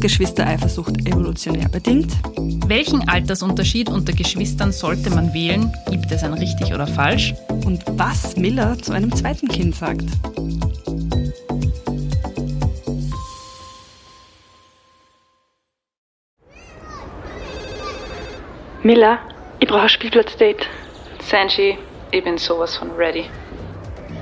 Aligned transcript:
Ist 0.00 0.12
Geschwistereifersucht 0.12 1.06
evolutionär 1.06 1.68
bedingt? 1.68 2.10
Welchen 2.66 3.06
Altersunterschied 3.06 3.90
unter 3.90 4.14
Geschwistern 4.14 4.72
sollte 4.72 5.10
man 5.10 5.34
wählen? 5.34 5.70
Gibt 5.90 6.10
es 6.10 6.24
ein 6.24 6.32
richtig 6.32 6.72
oder 6.72 6.86
falsch? 6.86 7.34
Und 7.66 7.84
was 7.86 8.34
Miller 8.34 8.78
zu 8.78 8.92
einem 8.92 9.14
zweiten 9.14 9.46
Kind 9.48 9.74
sagt? 9.74 10.06
Miller, 18.82 19.18
ich 19.58 19.68
brauche 19.68 19.82
ein 19.82 19.88
Spielplatzdate. 19.90 20.66
Sanji, 21.22 21.76
ich 22.10 22.24
bin 22.24 22.38
sowas 22.38 22.74
von 22.74 22.90
ready. 22.92 23.26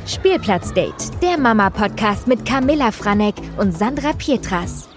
Spielplatzdate, 0.06 1.12
der 1.22 1.38
Mama-Podcast 1.38 2.26
mit 2.26 2.44
Camilla 2.44 2.90
Franek 2.90 3.36
und 3.58 3.78
Sandra 3.78 4.12
Pietras. 4.12 4.88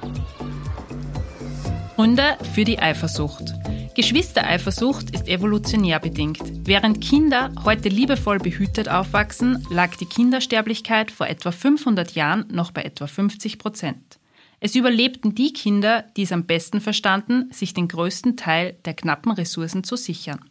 Gründe 1.96 2.38
für 2.54 2.64
die 2.64 2.80
Eifersucht. 2.80 3.54
Geschwistereifersucht 3.96 5.12
ist 5.12 5.28
evolutionär 5.28 6.00
bedingt. 6.00 6.42
Während 6.66 7.02
Kinder 7.02 7.52
heute 7.64 7.90
liebevoll 7.90 8.40
behütet 8.40 8.90
aufwachsen, 8.90 9.66
lag 9.70 9.96
die 9.98 10.06
Kindersterblichkeit 10.06 11.12
vor 11.12 11.28
etwa 11.28 11.52
500 11.52 12.14
Jahren 12.14 12.46
noch 12.52 12.72
bei 12.72 12.84
etwa 12.84 13.08
50 13.08 13.60
Prozent. 13.60 14.20
Es 14.60 14.76
überlebten 14.76 15.36
die 15.36 15.54
Kinder, 15.54 16.06
die 16.16 16.24
es 16.24 16.32
am 16.32 16.46
besten 16.46 16.82
verstanden, 16.82 17.50
sich 17.52 17.74
den 17.74 17.88
größten 17.88 18.38
Teil 18.38 18.78
der 18.86 18.94
knappen 18.94 19.32
Ressourcen 19.32 19.84
zu 19.84 19.96
sichern. 19.96 20.51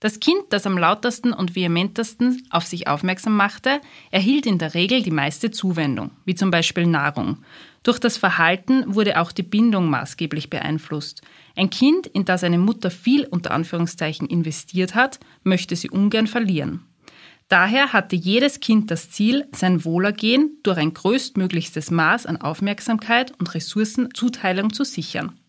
Das 0.00 0.18
Kind, 0.18 0.44
das 0.48 0.66
am 0.66 0.78
lautesten 0.78 1.34
und 1.34 1.54
vehementesten 1.54 2.42
auf 2.48 2.64
sich 2.64 2.88
aufmerksam 2.88 3.36
machte, 3.36 3.82
erhielt 4.10 4.46
in 4.46 4.56
der 4.56 4.72
Regel 4.72 5.02
die 5.02 5.10
meiste 5.10 5.50
Zuwendung, 5.50 6.10
wie 6.24 6.34
zum 6.34 6.50
Beispiel 6.50 6.86
Nahrung. 6.86 7.44
Durch 7.82 7.98
das 7.98 8.16
Verhalten 8.16 8.94
wurde 8.94 9.20
auch 9.20 9.30
die 9.30 9.42
Bindung 9.42 9.90
maßgeblich 9.90 10.48
beeinflusst. 10.48 11.20
Ein 11.54 11.68
Kind, 11.68 12.06
in 12.06 12.24
das 12.24 12.44
eine 12.44 12.58
Mutter 12.58 12.90
viel 12.90 13.26
unter 13.26 13.50
Anführungszeichen 13.50 14.26
investiert 14.26 14.94
hat, 14.94 15.20
möchte 15.44 15.76
sie 15.76 15.90
ungern 15.90 16.26
verlieren. 16.26 16.80
Daher 17.48 17.92
hatte 17.92 18.16
jedes 18.16 18.60
Kind 18.60 18.90
das 18.90 19.10
Ziel, 19.10 19.48
sein 19.52 19.84
Wohlergehen 19.84 20.58
durch 20.62 20.78
ein 20.78 20.94
größtmöglichstes 20.94 21.90
Maß 21.90 22.24
an 22.24 22.38
Aufmerksamkeit 22.38 23.32
und 23.38 23.54
Ressourcenzuteilung 23.54 24.72
zu 24.72 24.84
sichern. 24.84 25.39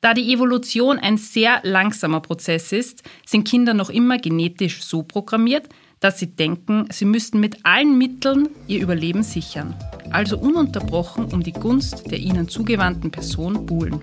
Da 0.00 0.14
die 0.14 0.32
Evolution 0.32 0.98
ein 0.98 1.18
sehr 1.18 1.60
langsamer 1.62 2.20
Prozess 2.20 2.72
ist, 2.72 3.02
sind 3.26 3.46
Kinder 3.46 3.74
noch 3.74 3.90
immer 3.90 4.16
genetisch 4.16 4.82
so 4.82 5.02
programmiert, 5.02 5.68
dass 6.00 6.18
sie 6.18 6.34
denken, 6.34 6.86
sie 6.90 7.04
müssten 7.04 7.38
mit 7.38 7.66
allen 7.66 7.98
Mitteln 7.98 8.48
ihr 8.66 8.80
Überleben 8.80 9.22
sichern, 9.22 9.76
also 10.10 10.38
ununterbrochen 10.38 11.26
um 11.26 11.42
die 11.42 11.52
Gunst 11.52 12.10
der 12.10 12.18
ihnen 12.18 12.48
zugewandten 12.48 13.10
Person 13.10 13.66
buhlen. 13.66 14.00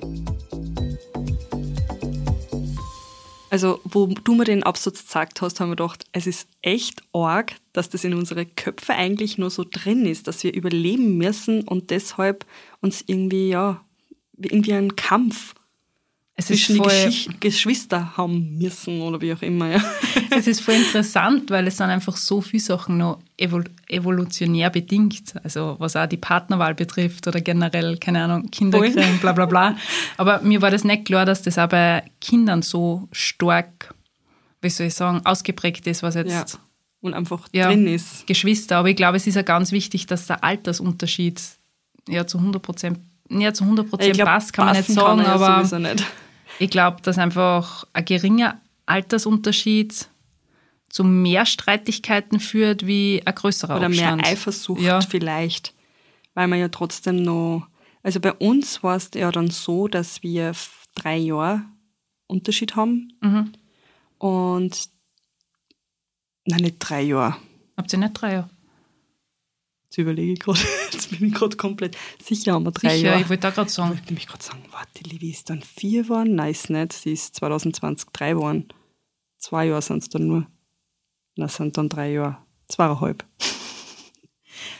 Also, 3.49 3.79
wo 3.85 4.05
du 4.05 4.35
mir 4.35 4.43
den 4.43 4.61
Absatz 4.61 5.03
gesagt 5.03 5.41
hast, 5.41 5.59
haben 5.59 5.69
wir 5.69 5.77
gedacht, 5.77 6.05
es 6.11 6.27
ist 6.27 6.47
echt 6.61 7.01
arg, 7.11 7.55
dass 7.73 7.89
das 7.89 8.03
in 8.03 8.13
unsere 8.13 8.45
Köpfe 8.45 8.93
eigentlich 8.93 9.39
nur 9.39 9.49
so 9.49 9.65
drin 9.67 10.05
ist, 10.05 10.27
dass 10.27 10.43
wir 10.43 10.53
überleben 10.53 11.17
müssen 11.17 11.63
und 11.63 11.89
deshalb 11.89 12.45
uns 12.81 13.03
irgendwie, 13.07 13.49
ja, 13.49 13.81
irgendwie 14.37 14.73
einen 14.73 14.95
Kampf 14.95 15.55
es 16.39 16.67
die 16.67 16.79
Gesch 16.79 17.29
Geschwister 17.39 18.15
haben 18.15 18.57
müssen 18.59 19.01
oder 19.01 19.19
wie 19.21 19.33
auch 19.33 19.41
immer. 19.41 19.71
Ja. 19.71 19.83
Es 20.29 20.45
ist 20.45 20.61
voll 20.61 20.75
interessant, 20.75 21.49
weil 21.49 21.65
es 21.67 21.77
sind 21.77 21.89
einfach 21.89 22.15
so 22.15 22.41
viele 22.41 22.61
Sachen 22.61 22.97
noch 22.97 23.19
evol 23.37 23.63
evolutionär 23.87 24.69
bedingt. 24.69 25.33
Also 25.43 25.77
was 25.79 25.95
auch 25.95 26.05
die 26.05 26.17
Partnerwahl 26.17 26.75
betrifft 26.75 27.27
oder 27.27 27.41
generell, 27.41 27.97
keine 27.97 28.23
Ahnung, 28.23 28.51
Kinderkriegen, 28.51 29.17
bla 29.19 29.31
bla 29.31 29.45
bla. 29.47 29.77
Aber 30.17 30.41
mir 30.41 30.61
war 30.61 30.69
das 30.69 30.83
nicht 30.83 31.05
klar, 31.05 31.25
dass 31.25 31.41
das 31.41 31.57
auch 31.57 31.69
bei 31.69 32.03
Kindern 32.21 32.61
so 32.61 33.07
stark, 33.11 33.95
wie 34.61 34.69
soll 34.69 34.87
ich 34.87 34.93
sagen, 34.93 35.25
ausgeprägt 35.25 35.87
ist, 35.87 36.03
was 36.03 36.15
jetzt... 36.15 36.31
Ja. 36.31 36.45
Und 36.99 37.13
einfach 37.13 37.47
ja, 37.53 37.67
drin 37.67 37.87
ist. 37.87 38.27
Geschwister. 38.27 38.77
Aber 38.77 38.89
ich 38.89 38.95
glaube, 38.95 39.17
es 39.17 39.27
ist 39.27 39.35
ja 39.35 39.43
ganz 39.43 39.71
wichtig, 39.71 40.07
dass 40.07 40.27
der 40.27 40.43
Altersunterschied 40.43 41.41
ja 42.09 42.27
zu 42.27 42.39
100 42.39 42.61
Prozent 42.61 42.99
ja, 43.29 43.53
zu 43.53 43.63
100 43.63 43.89
Prozent 43.89 44.17
passt, 44.19 44.53
kann 44.53 44.67
man 44.67 44.77
nicht 44.77 44.89
sagen, 44.89 45.21
aber 45.21 45.79
nicht. 45.79 46.05
Ich 46.59 46.69
glaube, 46.69 47.01
dass 47.01 47.17
einfach 47.17 47.85
ein 47.93 48.05
geringer 48.05 48.59
Altersunterschied 48.85 50.09
zu 50.89 51.03
mehr 51.03 51.45
Streitigkeiten 51.45 52.39
führt 52.39 52.87
wie 52.87 53.21
ein 53.25 53.35
größerer 53.35 53.77
Oder 53.77 53.87
Abstand. 53.87 54.21
mehr 54.21 54.31
Eifersucht 54.31 54.81
ja. 54.81 55.01
vielleicht, 55.01 55.73
weil 56.33 56.47
man 56.47 56.59
ja 56.59 56.69
trotzdem 56.69 57.21
noch, 57.21 57.67
also 58.03 58.19
bei 58.19 58.33
uns 58.33 58.81
war 58.83 58.95
es 58.95 59.11
ja 59.13 59.31
dann 59.31 59.49
so, 59.49 59.87
dass 59.87 60.23
wir 60.23 60.53
drei 60.95 61.17
Jahre 61.17 61.63
Unterschied 62.27 62.75
haben 62.75 63.13
mhm. 63.21 63.51
und 64.17 64.89
nein, 66.45 66.61
nicht 66.61 66.77
drei 66.79 67.01
Jahre. 67.01 67.37
Habt 67.75 67.93
ihr 67.93 67.99
nicht 67.99 68.13
drei 68.13 68.33
Jahre? 68.33 68.49
Jetzt 69.97 70.03
überlege 70.03 70.33
ich 70.33 70.39
gerade, 70.39 70.59
jetzt 70.91 71.09
bin 71.09 71.27
ich 71.27 71.33
gerade 71.33 71.57
komplett 71.57 71.97
sicher, 72.23 72.53
haben 72.53 72.65
wir 72.65 72.71
drei 72.71 72.97
sicher, 72.97 73.07
Jahre. 73.07 73.21
ich 73.21 73.29
wollte 73.29 73.41
da 73.41 73.49
gerade 73.49 73.69
sagen. 73.71 73.93
Ich 73.93 73.97
wollte 73.97 74.13
nämlich 74.13 74.27
gerade 74.27 74.43
sagen, 74.43 74.63
warte, 74.69 75.03
die 75.03 75.09
Livi 75.09 75.31
ist 75.31 75.49
dann 75.49 75.63
vier 75.63 76.03
geworden? 76.03 76.35
Nein, 76.35 76.51
ist 76.51 76.69
nicht. 76.69 76.93
Sie 76.93 77.13
ist 77.13 77.35
2020 77.35 78.09
drei 78.13 78.33
geworden. 78.33 78.67
Zwei 79.39 79.65
Jahre 79.65 79.81
sind 79.81 80.03
es 80.03 80.09
dann 80.09 80.27
nur. 80.27 80.45
Das 81.35 81.55
sind 81.55 81.79
dann 81.79 81.89
drei 81.89 82.11
Jahre. 82.11 82.37
Zweieinhalb. 82.67 83.25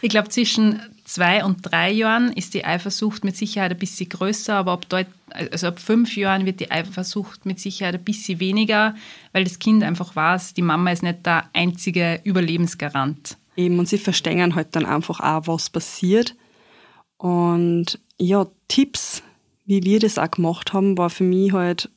Ich 0.02 0.10
glaube, 0.10 0.30
zwischen 0.30 0.80
zwei 1.06 1.46
und 1.46 1.60
drei 1.62 1.92
Jahren 1.92 2.32
ist 2.34 2.54
die 2.56 2.66
Eifersucht 2.66 3.24
mit 3.24 3.38
Sicherheit 3.38 3.72
ein 3.72 3.78
bisschen 3.78 4.10
größer, 4.10 4.56
aber 4.56 4.74
ab, 4.74 4.86
dort, 4.90 5.08
also 5.30 5.68
ab 5.68 5.80
fünf 5.80 6.16
Jahren 6.18 6.46
wird 6.46 6.60
die 6.60 6.72
Eifersucht 6.72 7.46
mit 7.46 7.60
Sicherheit 7.60 7.96
ein 7.96 8.04
bisschen 8.04 8.40
weniger, 8.40 8.96
weil 9.34 9.44
das 9.44 9.60
Kind 9.60 9.84
einfach 9.84 10.16
weiß, 10.16 10.56
die 10.56 10.64
Mama 10.64 10.92
ist 10.92 11.04
nicht 11.04 11.26
der 11.26 11.50
einzige 11.54 12.20
Überlebensgarant. 12.24 13.38
Eben, 13.58 13.80
und 13.80 13.90
sie 13.90 13.98
verstehen 13.98 14.56
halt 14.56 14.76
dann 14.76 14.86
einfach 14.86 15.20
auch, 15.20 15.48
was 15.48 15.70
passiert. 15.70 16.36
Und 17.18 18.00
ja, 18.20 18.46
Tipps, 18.68 19.24
wie 19.66 19.84
wir 19.84 20.00
das 20.00 20.20
auch 20.20 20.30
gemacht 20.30 20.74
haben, 20.74 20.98
war 20.98 21.10
für 21.10 21.24
mich 21.24 21.52
halt, 21.52 21.90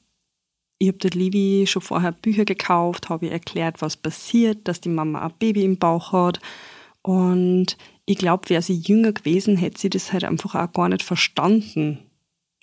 ich 0.79 0.89
habe 0.89 0.99
der 0.99 1.11
Livi 1.11 1.67
schon 1.67 1.83
vorher 1.83 2.13
Bücher 2.13 2.47
gekauft, 2.47 3.11
habe 3.11 3.27
ihr 3.27 3.33
erklärt, 3.33 3.83
was 3.83 3.99
passiert, 3.99 4.67
dass 4.67 4.81
die 4.81 4.89
Mama 4.89 5.21
ein 5.21 5.35
Baby 5.39 5.65
im 5.65 5.77
Bauch 5.77 6.13
hat. 6.13 6.41
Und 7.03 7.77
ich 8.07 8.17
glaube, 8.17 8.49
wäre 8.49 8.63
sie 8.63 8.75
jünger 8.75 9.13
gewesen, 9.13 9.57
hätte 9.57 9.81
sie 9.81 9.91
das 9.91 10.15
halt 10.15 10.25
einfach 10.25 10.55
auch 10.55 10.73
gar 10.73 10.89
nicht 10.89 11.03
verstanden, 11.03 11.99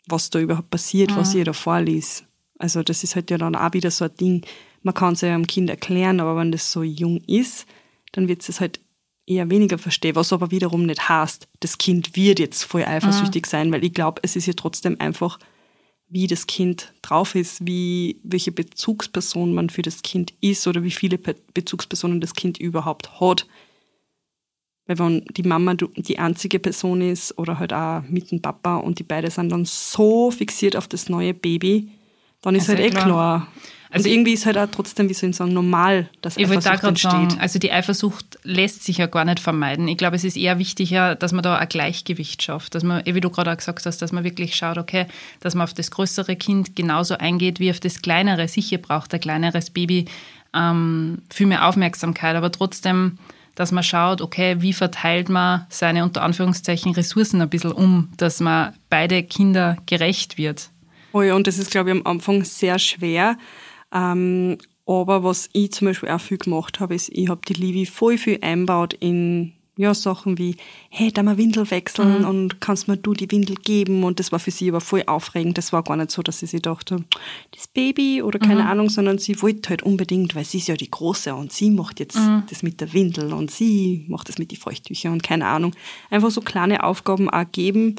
was 0.08 0.32
da 0.32 0.40
überhaupt 0.40 0.72
passiert, 0.72 1.12
mhm. 1.12 1.18
was 1.18 1.36
ihr 1.36 1.46
da 1.46 1.54
vorliest. 1.54 2.26
Also 2.58 2.82
das 2.82 3.04
ist 3.04 3.16
halt 3.16 3.30
ja 3.30 3.38
dann 3.38 3.56
auch 3.56 3.74
wieder 3.74 3.92
so 3.92 4.06
ein 4.06 4.16
Ding, 4.20 4.46
man 4.82 4.96
kann 4.96 5.14
es 5.14 5.22
ja 5.22 5.34
einem 5.34 5.46
Kind 5.46 5.70
erklären, 5.70 6.20
aber 6.20 6.36
wenn 6.36 6.52
das 6.52 6.72
so 6.72 6.82
jung 6.82 7.22
ist, 7.28 7.68
dann 8.14 8.28
wird 8.28 8.48
es 8.48 8.60
halt 8.60 8.80
eher 9.28 9.50
weniger 9.50 9.78
verstehe, 9.78 10.16
was 10.16 10.34
aber 10.34 10.50
wiederum 10.50 10.86
nicht 10.86 11.08
heißt, 11.08 11.48
das 11.60 11.78
Kind 11.78 12.16
wird 12.16 12.40
jetzt 12.40 12.64
voll 12.64 12.84
eifersüchtig 12.84 13.46
mhm. 13.46 13.50
sein, 13.50 13.72
weil 13.72 13.84
ich 13.84 13.94
glaube, 13.94 14.22
es 14.24 14.36
ist 14.36 14.48
ja 14.48 14.54
trotzdem 14.54 15.00
einfach, 15.00 15.38
wie 16.08 16.28
das 16.28 16.48
Kind 16.48 16.94
drauf 17.02 17.36
ist, 17.36 17.68
wie, 17.68 18.22
welche 18.24 18.54
Bezugsperson 18.54 19.54
man 19.54 19.70
für 19.70 19.82
das 19.82 20.02
Kind 20.02 20.34
ist 20.40 20.66
oder 20.66 20.82
wie 20.84 20.92
viele 20.92 21.18
Bezugspersonen 21.18 22.22
das 22.22 22.34
Kind 22.34 22.58
überhaupt 22.58 23.20
hat. 23.20 23.46
Weil 24.86 25.00
wenn 25.00 25.26
die 25.36 25.44
Mama 25.44 25.74
die 25.74 26.18
einzige 26.18 26.60
Person 26.60 27.02
ist 27.02 27.38
oder 27.38 27.60
halt 27.60 27.74
auch 27.74 28.04
mit 28.04 28.32
dem 28.32 28.42
Papa 28.42 28.78
und 28.78 29.00
die 29.00 29.04
beiden 29.04 29.30
sind 29.30 29.50
dann 29.50 29.66
so 29.66 30.32
fixiert 30.32 30.78
auf 30.78 30.88
das 30.88 31.10
neue 31.10 31.34
Baby, 31.34 31.92
dann 32.42 32.56
ist 32.56 32.70
also 32.70 32.82
halt 32.82 32.88
eh 32.88 32.90
klar. 32.92 33.06
klar 33.06 33.48
also 33.90 34.10
irgendwie 34.10 34.34
ist 34.34 34.46
halt 34.46 34.58
auch 34.58 34.68
trotzdem, 34.70 35.10
wie 35.10 35.14
soll 35.14 35.30
ich 35.30 35.36
sagen, 35.36 35.54
normal, 35.54 36.10
dass 36.22 36.38
ich 36.38 36.46
Eifersucht 36.46 36.66
da 36.84 36.88
entsteht. 36.88 37.12
Sagen, 37.12 37.38
also 37.40 37.60
die 37.60 37.72
Eifersucht 37.72 38.38
lässt 38.44 38.84
sich 38.84 38.98
ja 38.98 39.08
gar 39.08 39.26
nicht 39.26 39.40
vermeiden. 39.40 39.88
Ich 39.88 39.98
glaube, 39.98 40.16
es 40.16 40.24
ist 40.24 40.38
eher 40.38 40.60
wichtiger, 40.60 41.16
dass 41.16 41.32
man 41.32 41.44
da 41.44 41.58
ein 41.58 41.70
Gleichgewicht 41.70 42.44
schafft. 42.44 42.76
Dass 42.76 42.84
man, 42.84 43.06
wie 43.06 43.22
du 43.22 43.30
gerade 43.30 43.52
auch 43.52 43.58
gesagt 43.58 43.86
hast, 43.86 44.02
dass 44.02 44.12
man 44.12 44.24
wirklich 44.24 44.56
schaut, 44.56 44.78
okay, 44.78 45.06
dass 45.40 45.56
man 45.56 45.64
auf 45.64 45.74
das 45.74 45.92
größere 45.92 46.36
Kind 46.36 46.76
genauso 46.76 47.18
eingeht 47.18 47.60
wie 47.60 47.72
auf 47.72 47.80
das 47.80 48.02
kleinere. 48.02 48.48
Sicher 48.48 48.78
braucht 48.78 49.14
ein 49.14 49.20
kleineres 49.20 49.70
Baby 49.70 50.06
ähm, 50.54 51.22
viel 51.30 51.48
mehr 51.48 51.68
Aufmerksamkeit, 51.68 52.36
aber 52.36 52.52
trotzdem 52.52 53.18
dass 53.56 53.72
man 53.72 53.84
schaut, 53.84 54.22
okay, 54.22 54.58
wie 54.60 54.72
verteilt 54.72 55.30
man 55.30 55.66
seine 55.70 56.04
unter 56.04 56.22
Anführungszeichen 56.22 56.94
Ressourcen 56.94 57.42
ein 57.42 57.50
bisschen 57.50 57.72
um, 57.72 58.10
dass 58.16 58.40
man 58.40 58.76
beide 58.88 59.24
Kinder 59.24 59.78
gerecht 59.88 60.38
wird. 60.38 60.70
Ja, 61.22 61.36
und 61.36 61.48
das 61.48 61.58
ist, 61.58 61.72
glaube 61.72 61.90
ich, 61.90 61.96
am 61.96 62.06
Anfang 62.06 62.44
sehr 62.44 62.80
schwer, 62.80 63.38
ähm, 63.94 64.58
aber 64.86 65.24
was 65.24 65.50
ich 65.52 65.72
zum 65.74 65.88
Beispiel 65.88 66.10
auch 66.10 66.22
viel 66.22 66.38
gemacht 66.38 66.80
habe, 66.80 66.96
ist, 66.96 67.10
ich 67.10 67.28
habe 67.30 67.42
die 67.48 67.54
Livi 67.54 67.86
voll 67.86 68.18
viel 68.18 68.40
einbaut 68.42 68.94
in 68.94 69.54
ja, 69.78 69.94
Sachen 69.94 70.38
wie, 70.40 70.56
hey, 70.90 71.12
da 71.12 71.22
mal 71.22 71.38
Windel 71.38 71.70
wechseln 71.70 72.22
mhm. 72.22 72.28
und 72.28 72.62
kannst 72.62 72.88
mir 72.88 72.98
du 72.98 73.14
die 73.14 73.30
Windel 73.32 73.56
geben? 73.58 74.04
Und 74.04 74.20
das 74.20 74.32
war 74.32 74.40
für 74.40 74.50
sie 74.50 74.70
aber 74.70 74.82
voll 74.82 75.04
aufregend. 75.06 75.58
Das 75.58 75.72
war 75.72 75.84
gar 75.84 75.96
nicht 75.96 76.10
so, 76.10 76.24
dass 76.24 76.40
sie 76.40 76.48
sich 76.48 76.64
dachte, 76.64 77.04
das 77.52 77.68
Baby 77.68 78.24
oder 78.24 78.40
keine 78.40 78.64
mhm. 78.64 78.68
Ahnung, 78.68 78.90
sondern 78.90 79.20
sie 79.20 79.40
wollte 79.42 79.70
halt 79.70 79.84
unbedingt, 79.84 80.36
weil 80.36 80.46
sie 80.46 80.58
ist 80.58 80.68
ja 80.68 80.76
die 80.76 80.90
Große 80.90 81.34
und 81.36 81.54
sie 81.54 81.70
macht 81.70 82.00
jetzt 82.00 82.18
mhm. 82.18 82.44
das 82.50 82.64
mit 82.64 82.82
der 82.82 82.92
Windel 82.94 83.34
und 83.34 83.52
sie 83.52 84.06
macht 84.10 84.30
das 84.30 84.40
mit 84.40 84.52
den 84.52 84.58
Feuchttüchern 84.58 85.14
und 85.14 85.24
keine 85.24 85.46
Ahnung. 85.46 85.76
Einfach 86.10 86.32
so 86.32 86.42
kleine 86.42 86.84
Aufgaben 86.84 87.30
auch 87.30 87.46
geben, 87.52 87.98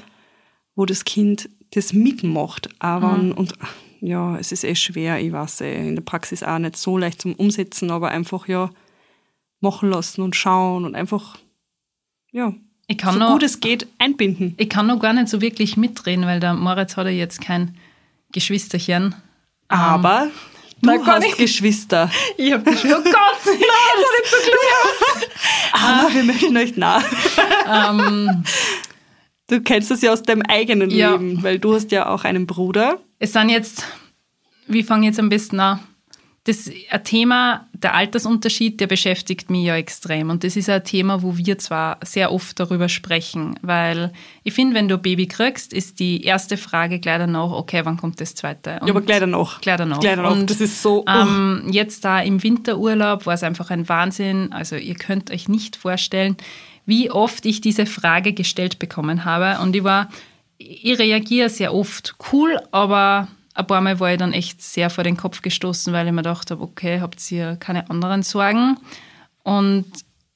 wo 0.75 0.85
das 0.85 1.05
Kind 1.05 1.49
das 1.75 1.93
mitmacht. 1.93 2.69
Aber 2.79 3.13
und 3.13 3.53
ja, 4.01 4.37
es 4.39 4.53
ist 4.53 4.65
eh 4.65 4.75
schwer, 4.75 5.19
ich 5.21 5.33
weiß 5.33 5.61
eh, 5.63 5.89
in 5.89 5.95
der 5.97 6.03
Praxis 6.03 6.43
auch 6.43 6.59
nicht 6.59 6.77
so 6.77 6.97
leicht 6.99 7.21
zum 7.23 7.35
Umsetzen, 7.35 7.91
aber 7.91 8.09
einfach 8.11 8.47
ja 8.49 8.71
machen 9.61 9.91
lassen 9.91 10.23
und 10.23 10.37
schauen 10.37 10.85
und 10.85 10.95
einfach 10.95 11.37
ja 12.31 12.53
so 13.03 13.11
noch, 13.19 13.33
gut 13.33 13.43
es 13.43 13.61
geht 13.61 13.87
einbinden. 13.99 14.55
ich 14.57 14.69
kann 14.71 14.87
noch 14.87 15.01
gar 15.01 15.13
nicht 15.13 15.29
so 15.29 15.41
wirklich 15.41 15.77
mitreden, 15.77 16.25
weil 16.27 16.41
der 16.41 16.55
Moritz 16.55 16.97
hat 16.97 17.07
ja 17.07 17.13
jetzt 17.13 17.41
kein 17.41 17.77
Geschwisterchen. 18.33 19.15
Aber 19.67 20.29
Na, 20.81 20.97
du 20.97 21.05
hast 21.07 21.25
ich- 21.27 21.37
Geschwister. 21.37 22.11
Ich 22.39 22.53
hab 22.53 22.65
geschwister. 22.65 22.99
Oh 22.99 23.03
Gott! 23.03 23.59
Aber 25.73 26.15
wir 26.15 26.23
möchten 26.25 26.57
euch 26.57 26.77
nah. 26.77 27.03
Du 29.49 29.61
kennst 29.61 29.91
das 29.91 30.03
ja 30.03 30.13
aus 30.13 30.23
deinem 30.23 30.43
eigenen 30.43 30.91
Ja. 30.91 31.13
Leben, 31.13 31.43
weil 31.43 31.59
du 31.59 31.75
hast 31.75 31.91
ja 31.91 32.09
auch 32.09 32.25
einen 32.25 32.47
Bruder. 32.47 32.99
Es 33.19 33.33
sind 33.33 33.49
jetzt, 33.49 33.85
wie 34.67 34.83
fange 34.83 35.07
jetzt 35.07 35.19
am 35.19 35.29
besten 35.29 35.59
an? 35.59 35.81
Das 36.45 36.71
ein 36.91 37.05
Thema, 37.05 37.69
der 37.75 37.95
Altersunterschied, 37.95 38.81
der 38.81 38.87
beschäftigt 38.87 39.51
mich 39.51 39.67
ja 39.67 39.77
extrem. 39.77 40.31
Und 40.31 40.45
das 40.45 40.57
ist 40.57 40.71
ein 40.71 40.83
Thema, 40.83 41.23
wo 41.23 41.37
wir 41.37 41.59
zwar 41.59 41.99
sehr 42.03 42.33
oft 42.33 42.59
darüber 42.59 42.89
sprechen, 42.89 43.59
weil 43.61 44.15
ich 44.45 44.55
finde, 44.55 44.75
wenn 44.75 44.89
du 44.89 44.95
ein 44.95 45.03
Baby 45.03 45.27
kriegst, 45.27 45.75
ist 45.75 46.01
die 46.01 46.25
erste 46.25 46.57
Frage 46.57 47.01
gleich 47.01 47.19
danach, 47.19 47.51
okay, 47.51 47.83
wann 47.85 47.99
kommt 47.99 48.19
das 48.23 48.35
zweite? 48.35 48.79
Ja, 48.83 48.89
aber 48.89 49.03
gleich 49.03 49.21
danach. 49.21 49.61
Gleich 49.61 49.77
danach. 49.77 50.01
Gleich 50.01 50.17
danach. 50.17 50.33
Und, 50.33 50.49
das 50.49 50.63
ist 50.63 50.81
so. 50.81 51.05
oh. 51.07 51.11
Ähm, 51.11 51.67
jetzt 51.71 52.07
da 52.07 52.21
im 52.21 52.43
Winterurlaub 52.43 53.27
war 53.27 53.35
es 53.35 53.43
einfach 53.43 53.71
ein 53.71 53.87
Wahnsinn. 53.87 54.51
Also 54.51 54.77
ihr 54.77 54.95
könnt 54.95 55.31
euch 55.31 55.49
nicht 55.51 55.77
vorstellen, 55.77 56.39
wie 56.89 57.11
oft 57.11 57.45
ich 57.45 57.61
diese 57.61 57.85
Frage 57.85 58.33
gestellt 58.33 58.79
bekommen 58.79 59.27
habe. 59.27 59.63
Und 59.63 59.77
ich 59.77 59.85
war, 59.85 60.09
ich 60.57 60.99
reagiere 60.99 61.51
sehr 61.51 61.75
oft 61.75 62.15
cool, 62.33 62.59
aber 62.73 63.29
ein 63.53 63.67
paar 63.67 63.83
Mal 63.83 64.01
war 64.01 64.11
ich 64.11 64.19
dann 64.19 64.33
echt 64.33 64.63
sehr 64.63 64.89
vor 64.89 65.05
den 65.05 65.19
Kopf 65.19 65.43
gestoßen, 65.43 65.93
weil 65.93 66.07
ich 66.07 66.13
mir 66.13 66.23
gedacht 66.23 66.51
habe, 66.51 66.63
okay, 66.63 67.03
habt 67.03 67.31
ihr 67.31 67.57
keine 67.57 67.91
anderen 67.91 68.23
Sorgen? 68.23 68.79
Und 69.43 69.85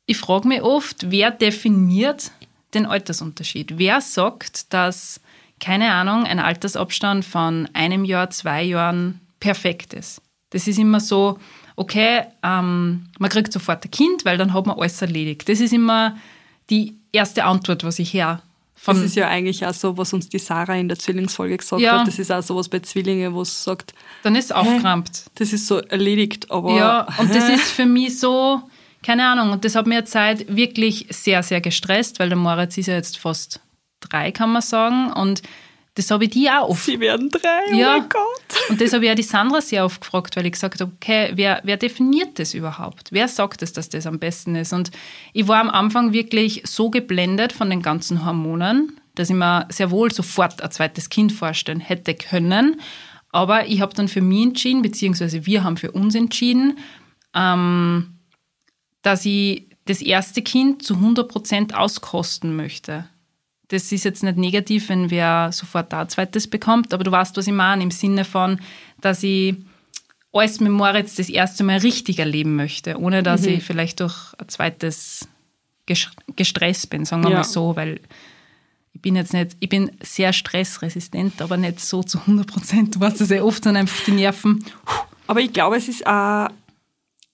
ich 0.05 0.19
frage 0.19 0.47
mich 0.47 0.61
oft, 0.61 1.11
wer 1.11 1.31
definiert 1.31 2.33
den 2.75 2.85
Altersunterschied? 2.85 3.79
Wer 3.79 4.03
sagt, 4.03 4.75
dass, 4.75 5.23
keine 5.59 5.91
Ahnung, 5.95 6.25
ein 6.25 6.39
Altersabstand 6.39 7.25
von 7.25 7.67
einem 7.73 8.05
Jahr, 8.05 8.29
zwei 8.29 8.63
Jahren 8.63 9.23
perfekt 9.41 9.95
ist? 9.95 10.21
Das 10.51 10.69
ist 10.69 10.79
immer 10.79 11.01
so, 11.01 11.39
okay, 11.77 12.25
ähm, 12.43 13.07
man 13.19 13.31
kriegt 13.31 13.55
sofort 13.55 13.87
ein 13.87 13.91
Kind, 13.91 14.27
weil 14.27 14.37
dann 14.37 14.53
hat 14.53 14.67
man 14.67 14.79
alles 14.79 15.01
erledigt. 15.01 15.49
Das 15.49 15.61
ist 15.61 15.73
immer 15.73 16.15
die 16.71 16.97
erste 17.13 17.45
Antwort, 17.45 17.85
was 17.85 17.99
ich 17.99 18.13
her 18.15 18.43
von 18.75 18.97
Das 18.97 19.05
ist 19.05 19.15
ja 19.17 19.29
eigentlich 19.29 19.65
auch 19.65 19.75
so, 19.75 19.97
was 19.97 20.13
uns 20.13 20.29
die 20.29 20.39
Sarah 20.39 20.75
in 20.77 20.89
der 20.89 20.99
Zwillingsfolge 20.99 21.57
gesagt 21.57 21.81
Ja. 21.83 22.01
hat. 22.01 22.09
Das 22.09 22.19
ist 22.19 22.33
auch 22.33 22.43
sowas 22.43 22.69
bei 22.69 22.81
Zwillingen, 22.81 23.33
wo 23.35 23.43
es 23.43 23.63
sagt, 23.63 23.95
dann 24.25 24.35
ist 24.35 24.47
es 24.47 24.53
aufgerammt. 24.53 25.25
das 25.37 25.53
ist 25.53 25.67
so 25.69 25.79
erledigt, 25.79 26.51
aber 26.51 26.77
Ja, 26.77 27.07
und 27.19 27.33
das 27.33 27.49
ist 27.49 27.69
für 27.71 27.87
mich 27.87 28.19
so, 28.19 28.61
keine 29.05 29.27
Ahnung, 29.27 29.53
und 29.53 29.65
das 29.65 29.77
hat 29.77 29.87
mir 29.87 30.05
Zeit 30.05 30.47
wirklich 30.57 31.07
sehr, 31.11 31.43
sehr 31.45 31.61
gestresst, 31.61 32.19
weil 32.19 32.29
der 32.29 32.39
Moritz 32.39 32.77
ist 32.77 32.87
ja 32.87 32.95
jetzt 32.95 33.19
fast 33.19 33.61
drei, 34.01 34.33
kann 34.33 34.51
man 34.51 34.63
sagen, 34.63 35.13
und 35.13 35.43
das 35.95 36.11
habe 36.11 36.25
ich 36.25 36.31
die 36.31 36.49
auch 36.49 36.71
oft 36.71 36.85
sie 36.85 37.01
werden 37.01 37.29
drei, 37.31 37.77
Ja. 37.77 37.97
oh 37.97 37.99
mein 37.99 38.09
Gott. 38.09 38.71
Und 38.71 38.81
das 38.81 38.93
habe 38.93 39.05
ich 39.05 39.11
auch 39.11 39.15
die 39.17 39.23
Sandra 39.23 39.61
sehr 39.61 39.85
oft 39.85 40.01
gefragt, 40.01 40.37
weil 40.37 40.47
ich 40.47 40.53
gesagt 40.53 40.81
habe, 40.81 40.91
okay, 40.97 41.33
wer, 41.35 41.61
wer 41.65 41.77
definiert 41.77 42.39
das 42.39 42.55
überhaupt? 42.55 43.09
Wer 43.13 43.29
sagt 43.29 43.63
es, 43.63 43.73
dass 43.73 43.89
das 43.91 44.07
am 44.07 44.19
besten 44.19 44.55
ist? 44.57 44.73
Und 44.73 44.91
ich 45.33 45.49
war 45.49 45.61
am 45.61 45.69
Anfang 45.71 46.13
wirklich 46.13 46.63
so 46.65 46.89
geblendet 46.91 47.53
von 47.53 47.69
den 47.69 47.83
ganzen 47.83 48.25
Hormonen, 48.25 48.99
dass 49.15 49.29
ich 49.29 49.37
mir 49.37 49.67
sehr 49.71 49.91
wohl 49.91 50.11
sofort 50.13 50.63
ein 50.63 50.71
zweites 50.71 51.11
Kind 51.11 51.33
vorstellen 51.33 51.81
hätte 51.81 52.15
können. 52.15 52.81
Aber 53.31 53.67
ich 53.67 53.81
habe 53.81 53.95
dann 53.95 54.09
für 54.09 54.21
mich 54.23 54.43
entschieden, 54.45 54.83
beziehungsweise 54.83 55.45
wir 55.47 55.65
haben 55.65 55.77
für 55.77 55.91
uns 55.93 56.15
entschieden, 56.15 56.79
ähm, 57.35 58.19
dass 59.03 59.25
ich 59.27 59.69
das 59.87 60.01
erste 60.01 60.43
Kind 60.43 60.83
zu 60.85 60.95
100 60.95 61.29
Prozent 61.29 61.75
auskosten 61.75 62.55
möchte. 62.57 63.09
Das 63.73 63.91
ist 63.91 64.05
jetzt 64.05 64.23
nicht 64.23 64.37
negativ, 64.37 64.89
wenn 64.91 65.11
wer 65.11 65.51
sofort 65.53 65.93
da 65.93 66.03
ein 66.03 66.09
zweites 66.09 66.47
bekommt, 66.47 66.93
aber 66.93 67.05
du 67.05 67.11
weißt, 67.11 67.37
was 67.37 67.47
ich 67.47 67.53
meine, 67.55 67.83
im 67.83 67.91
Sinne 67.91 68.25
von, 68.25 68.61
dass 69.01 69.23
ich 69.23 69.57
alles 70.33 70.61
mit 70.61 70.73
Moritz 70.73 71.15
das 71.17 71.29
erste 71.31 71.65
Mal 71.65 71.79
richtig 71.79 72.19
erleben 72.19 72.55
möchte, 72.57 72.99
ohne 72.99 73.23
dass 73.23 73.45
ich 73.47 73.63
vielleicht 73.65 74.01
durch 74.01 74.35
ein 74.39 74.49
zweites 74.49 75.29
ges- 75.89 76.09
gestresst 76.37 76.91
bin, 76.91 77.05
sagen 77.05 77.23
wir 77.25 77.31
Ja. 77.31 77.37
mal 77.39 77.45
so, 77.45 77.75
weil 77.77 78.01
ich 78.93 79.01
bin 79.01 79.17
jetzt 79.17 79.33
nicht, 79.33 79.57
ich 79.61 79.69
bin 79.71 79.91
sehr 80.03 80.33
stressresistent, 80.35 81.41
aber 81.41 81.57
nicht 81.57 81.81
so 81.81 82.03
zu 82.03 82.19
100 82.21 82.47
Prozent. 82.47 82.95
Du 82.95 83.01
weißt 83.01 83.21
das 83.23 83.31
ja 83.31 83.43
oft, 83.43 83.65
dann 83.65 83.77
einfach 83.77 84.05
die 84.05 84.11
Nerven. 84.13 84.65
Aber 85.27 85.41
ich 85.41 85.53
glaube, 85.53 85.77
es 85.77 85.89
ist 85.89 86.07
auch 86.07 86.49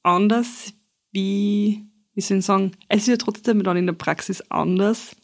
anders, 0.02 0.72
wie, 1.12 1.84
wie 2.14 2.20
soll 2.20 2.38
ich 2.38 2.44
sagen, 2.44 2.72
es 2.88 3.02
ist 3.02 3.08
ja 3.08 3.16
trotzdem 3.16 3.62
dann 3.64 3.76
in 3.76 3.86
der 3.86 3.92
Praxis 3.94 4.40
anders, 4.50 5.16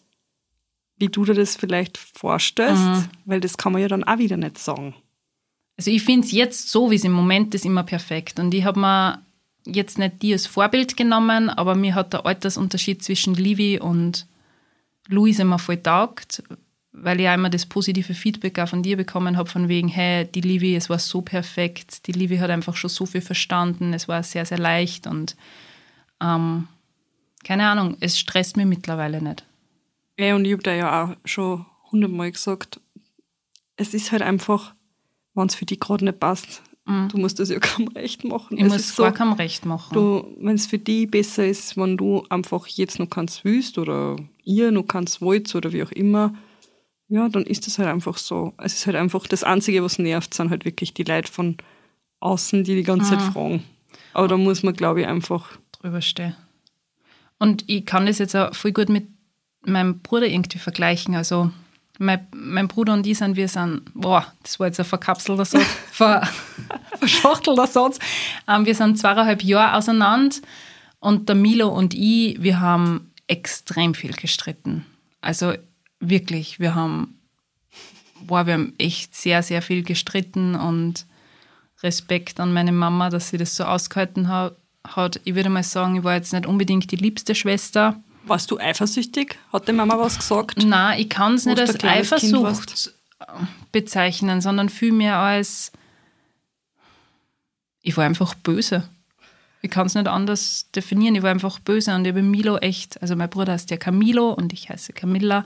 wie 0.96 1.08
du 1.08 1.24
dir 1.24 1.34
das 1.34 1.56
vielleicht 1.56 1.98
vorstellst, 1.98 2.82
Mhm. 2.82 3.08
weil 3.24 3.40
das 3.40 3.56
kann 3.56 3.72
man 3.72 3.82
ja 3.82 3.88
dann 3.88 4.04
auch 4.04 4.18
wieder 4.18 4.36
nicht 4.36 4.58
sagen. 4.58 4.94
Also 5.76 5.90
ich 5.90 6.02
finde 6.04 6.26
es 6.26 6.32
jetzt 6.32 6.70
so, 6.70 6.90
wie 6.90 6.94
es 6.96 7.04
im 7.04 7.12
Moment 7.12 7.54
ist, 7.54 7.64
immer 7.64 7.82
perfekt. 7.82 8.38
Und 8.38 8.54
ich 8.54 8.64
habe 8.64 8.78
mir 8.78 9.22
jetzt 9.66 9.98
nicht 9.98 10.22
die 10.22 10.32
als 10.32 10.46
Vorbild 10.46 10.96
genommen, 10.96 11.50
aber 11.50 11.74
mir 11.74 11.94
hat 11.94 12.12
der 12.12 12.26
Altersunterschied 12.26 13.02
zwischen 13.02 13.34
Livi 13.34 13.80
und 13.80 14.26
Luis 15.08 15.38
immer 15.40 15.58
voll 15.58 15.78
taugt, 15.78 16.42
weil 16.92 17.18
ich 17.20 17.28
auch 17.28 17.34
immer 17.34 17.50
das 17.50 17.66
positive 17.66 18.14
Feedback 18.14 18.58
auch 18.60 18.68
von 18.68 18.82
dir 18.84 18.96
bekommen 18.96 19.36
habe, 19.36 19.50
von 19.50 19.68
wegen, 19.68 19.88
hey, 19.88 20.26
die 20.26 20.42
Livi, 20.42 20.76
es 20.76 20.88
war 20.88 21.00
so 21.00 21.22
perfekt, 21.22 22.06
die 22.06 22.12
Livi 22.12 22.36
hat 22.36 22.50
einfach 22.50 22.76
schon 22.76 22.90
so 22.90 23.04
viel 23.04 23.20
verstanden, 23.20 23.92
es 23.94 24.06
war 24.06 24.22
sehr, 24.22 24.46
sehr 24.46 24.58
leicht 24.58 25.06
und 25.08 25.34
ähm, 26.22 26.68
keine 27.42 27.66
Ahnung, 27.68 27.96
es 28.00 28.18
stresst 28.18 28.56
mich 28.56 28.66
mittlerweile 28.66 29.20
nicht. 29.20 29.44
Ja, 30.18 30.36
und 30.36 30.44
ich 30.44 30.52
habe 30.52 30.62
da 30.62 30.72
ja 30.74 31.04
auch 31.04 31.16
schon 31.24 31.66
hundertmal 31.90 32.30
gesagt, 32.32 32.80
es 33.76 33.94
ist 33.94 34.12
halt 34.12 34.22
einfach, 34.22 34.74
wenn 35.34 35.46
es 35.48 35.54
für 35.54 35.64
dich 35.66 35.80
gerade 35.80 36.04
nicht 36.04 36.20
passt, 36.20 36.62
du 36.86 37.16
musst 37.18 37.40
das 37.40 37.48
ja 37.48 37.58
kaum 37.60 37.88
recht 37.88 38.24
machen. 38.24 38.54
Mhm. 38.54 38.66
Ich 38.66 38.66
es 38.66 38.72
muss 38.88 38.96
gar 38.96 39.12
keinem 39.12 39.32
Recht 39.32 39.64
machen. 39.66 39.96
Wenn 40.38 40.54
es 40.54 40.66
für 40.66 40.78
dich 40.78 41.10
besser 41.10 41.46
ist, 41.46 41.76
wenn 41.76 41.96
du 41.96 42.24
einfach 42.28 42.66
jetzt 42.68 42.98
noch 42.98 43.08
keins 43.08 43.42
willst 43.44 43.78
oder 43.78 44.16
ihr 44.44 44.70
noch 44.70 44.84
keins 44.84 45.20
wollt 45.20 45.52
oder 45.54 45.72
wie 45.72 45.82
auch 45.82 45.90
immer, 45.92 46.34
ja, 47.08 47.28
dann 47.28 47.44
ist 47.44 47.66
das 47.66 47.78
halt 47.78 47.88
einfach 47.88 48.18
so. 48.18 48.52
Es 48.58 48.74
ist 48.74 48.86
halt 48.86 48.96
einfach 48.96 49.26
das 49.26 49.44
Einzige, 49.44 49.82
was 49.82 49.98
nervt, 49.98 50.34
sind 50.34 50.50
halt 50.50 50.64
wirklich 50.64 50.94
die 50.94 51.04
Leute 51.04 51.30
von 51.32 51.56
außen, 52.20 52.64
die 52.64 52.74
die 52.76 52.82
ganze 52.82 53.14
Mhm. 53.14 53.18
Zeit 53.20 53.32
fragen. 53.32 53.64
Aber 54.12 54.28
da 54.28 54.36
muss 54.36 54.62
man, 54.62 54.74
glaube 54.74 55.00
ich, 55.00 55.06
einfach, 55.06 55.58
drüber 55.72 56.00
stehe. 56.00 56.36
Und 57.38 57.64
ich 57.66 57.84
kann 57.84 58.06
das 58.06 58.18
jetzt 58.18 58.36
auch 58.36 58.54
voll 58.54 58.72
gut 58.72 58.88
mit 58.88 59.06
meinem 59.66 60.00
Bruder 60.00 60.26
irgendwie 60.26 60.58
vergleichen. 60.58 61.14
Also 61.14 61.50
mein, 61.98 62.26
mein 62.34 62.68
Bruder 62.68 62.92
und 62.92 63.06
ich 63.06 63.18
sind, 63.18 63.36
wir 63.36 63.48
sind, 63.48 63.82
boah, 63.94 64.26
das 64.42 64.58
war 64.58 64.66
jetzt 64.66 64.80
ein 64.80 64.84
verkapselter 64.86 65.44
Satz, 65.44 65.64
ver, 65.92 66.26
verschachtelter 66.98 67.66
Satz. 67.66 67.98
Ähm, 68.48 68.66
wir 68.66 68.74
sind 68.74 68.98
zweieinhalb 68.98 69.42
Jahre 69.42 69.76
auseinander 69.76 70.36
und 71.00 71.28
der 71.28 71.36
Milo 71.36 71.68
und 71.68 71.94
ich, 71.94 72.42
wir 72.42 72.60
haben 72.60 73.10
extrem 73.26 73.94
viel 73.94 74.12
gestritten. 74.12 74.84
Also 75.20 75.54
wirklich, 76.00 76.58
wir 76.60 76.74
haben, 76.74 77.18
boah, 78.20 78.46
wir 78.46 78.54
haben 78.54 78.74
echt 78.78 79.14
sehr, 79.14 79.42
sehr 79.42 79.62
viel 79.62 79.82
gestritten 79.82 80.54
und 80.54 81.06
Respekt 81.82 82.40
an 82.40 82.52
meine 82.52 82.72
Mama, 82.72 83.10
dass 83.10 83.28
sie 83.28 83.36
das 83.38 83.54
so 83.56 83.64
ausgehalten 83.64 84.28
ha- 84.28 84.52
hat. 84.86 85.20
Ich 85.24 85.34
würde 85.34 85.48
mal 85.50 85.62
sagen, 85.62 85.96
ich 85.96 86.04
war 86.04 86.14
jetzt 86.14 86.32
nicht 86.32 86.46
unbedingt 86.46 86.90
die 86.90 86.96
liebste 86.96 87.34
Schwester. 87.34 87.96
Warst 88.26 88.50
du 88.50 88.58
eifersüchtig? 88.58 89.38
Hat 89.52 89.68
die 89.68 89.72
Mama 89.72 89.98
was 89.98 90.18
gesagt? 90.18 90.64
Nein, 90.64 91.00
ich 91.00 91.08
kann 91.08 91.34
es 91.34 91.46
nicht 91.46 91.60
als 91.60 91.82
Eifersucht 91.82 92.92
bezeichnen, 93.72 94.40
sondern 94.40 94.68
vielmehr 94.68 95.16
als 95.18 95.72
ich 97.86 97.96
war 97.96 98.04
einfach 98.04 98.34
böse. 98.34 98.88
Ich 99.60 99.70
kann 99.70 99.86
es 99.86 99.94
nicht 99.94 100.08
anders 100.08 100.70
definieren. 100.74 101.14
Ich 101.14 101.22
war 101.22 101.30
einfach 101.30 101.58
böse 101.58 101.94
und 101.94 102.04
ich 102.04 102.12
habe 102.12 102.22
Milo 102.22 102.58
echt, 102.58 103.00
also 103.00 103.16
mein 103.16 103.30
Bruder 103.30 103.52
heißt 103.52 103.70
ja 103.70 103.76
Camilo 103.76 104.30
und 104.30 104.52
ich 104.52 104.68
heiße 104.68 104.92
Camilla, 104.92 105.44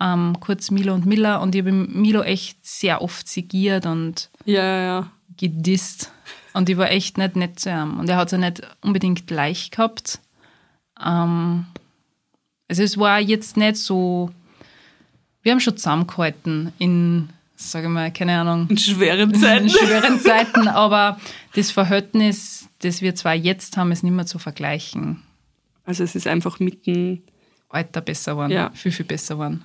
ähm, 0.00 0.36
kurz 0.40 0.70
Milo 0.70 0.94
und 0.94 1.04
Milla 1.06 1.36
und 1.36 1.54
ich 1.54 1.62
habe 1.62 1.72
Milo 1.72 2.22
echt 2.22 2.64
sehr 2.64 3.02
oft 3.02 3.28
sigiert 3.28 3.84
und 3.84 4.30
Ja, 4.44 4.62
ja, 4.62 4.80
ja. 4.80 5.10
gedisst. 5.36 6.12
Und 6.54 6.68
ich 6.70 6.78
war 6.78 6.90
echt 6.90 7.18
nicht 7.18 7.36
nett 7.36 7.60
zu 7.60 7.70
ihm. 7.70 8.00
Und 8.00 8.08
er 8.08 8.16
hat 8.16 8.28
es 8.28 8.32
ja 8.32 8.38
nicht 8.38 8.62
unbedingt 8.80 9.30
leicht 9.30 9.72
gehabt. 9.72 10.18
Ähm, 11.04 11.66
also 12.68 12.82
es 12.82 12.96
war 12.98 13.20
jetzt 13.20 13.56
nicht 13.56 13.76
so. 13.76 14.30
Wir 15.42 15.52
haben 15.52 15.60
schon 15.60 15.76
zusammengehalten 15.76 16.72
in, 16.78 17.28
sage 17.56 17.86
ich 17.86 17.92
mal, 17.92 18.12
keine 18.12 18.38
Ahnung, 18.40 18.66
In 18.68 18.76
schweren 18.78 19.32
in 19.32 19.40
Zeiten. 19.40 19.68
schweren 19.70 20.20
Zeiten, 20.20 20.68
aber 20.68 21.18
das 21.54 21.70
Verhältnis, 21.70 22.68
das 22.80 23.00
wir 23.02 23.14
zwar 23.14 23.34
jetzt 23.34 23.76
haben, 23.76 23.92
ist 23.92 24.02
nicht 24.02 24.12
mehr 24.12 24.26
zu 24.26 24.38
vergleichen. 24.38 25.22
Also 25.84 26.04
es 26.04 26.14
ist 26.14 26.26
einfach 26.26 26.58
mitten, 26.60 27.22
Alter 27.70 28.00
besser 28.00 28.36
waren, 28.36 28.50
Ja. 28.50 28.70
viel, 28.74 28.92
viel 28.92 29.06
besser 29.06 29.38
waren. 29.38 29.64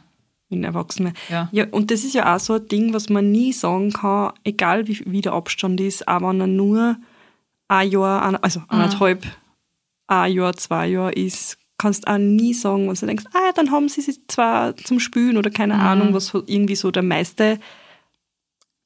bin 0.50 0.64
erwachsen. 0.64 1.14
Ja. 1.30 1.50
ja, 1.52 1.66
und 1.72 1.90
das 1.90 2.04
ist 2.04 2.14
ja 2.14 2.34
auch 2.36 2.40
so 2.40 2.54
ein 2.54 2.68
Ding, 2.68 2.94
was 2.94 3.10
man 3.10 3.32
nie 3.32 3.52
sagen 3.52 3.92
kann, 3.92 4.32
egal 4.44 4.88
wie, 4.88 5.02
wie 5.06 5.22
der 5.22 5.34
Abstand 5.34 5.82
ist, 5.82 6.08
aber 6.08 6.30
wenn 6.30 6.42
er 6.42 6.48
nur 6.48 6.96
ein 7.68 7.90
Jahr, 7.90 8.40
also 8.44 8.62
anderthalb, 8.68 9.26
ein 10.08 10.32
Jahr, 10.34 10.54
zwei 10.56 10.88
Jahr 10.90 11.16
ist, 11.18 11.58
kannst 11.84 12.08
auch 12.08 12.18
nie 12.18 12.54
sagen, 12.54 12.88
wenn 12.88 12.96
du 12.96 13.06
denkst, 13.06 13.26
ah, 13.34 13.52
dann 13.54 13.70
haben 13.72 13.88
sie 13.90 14.02
sie 14.02 14.16
zwar 14.28 14.76
zum 14.78 15.00
Spülen 15.00 15.38
oder 15.38 15.52
keine 15.52 15.76
Ahnung, 15.76 16.14
was 16.14 16.34
irgendwie 16.34 16.76
so 16.76 16.90
der 16.90 17.04
meiste, 17.04 17.60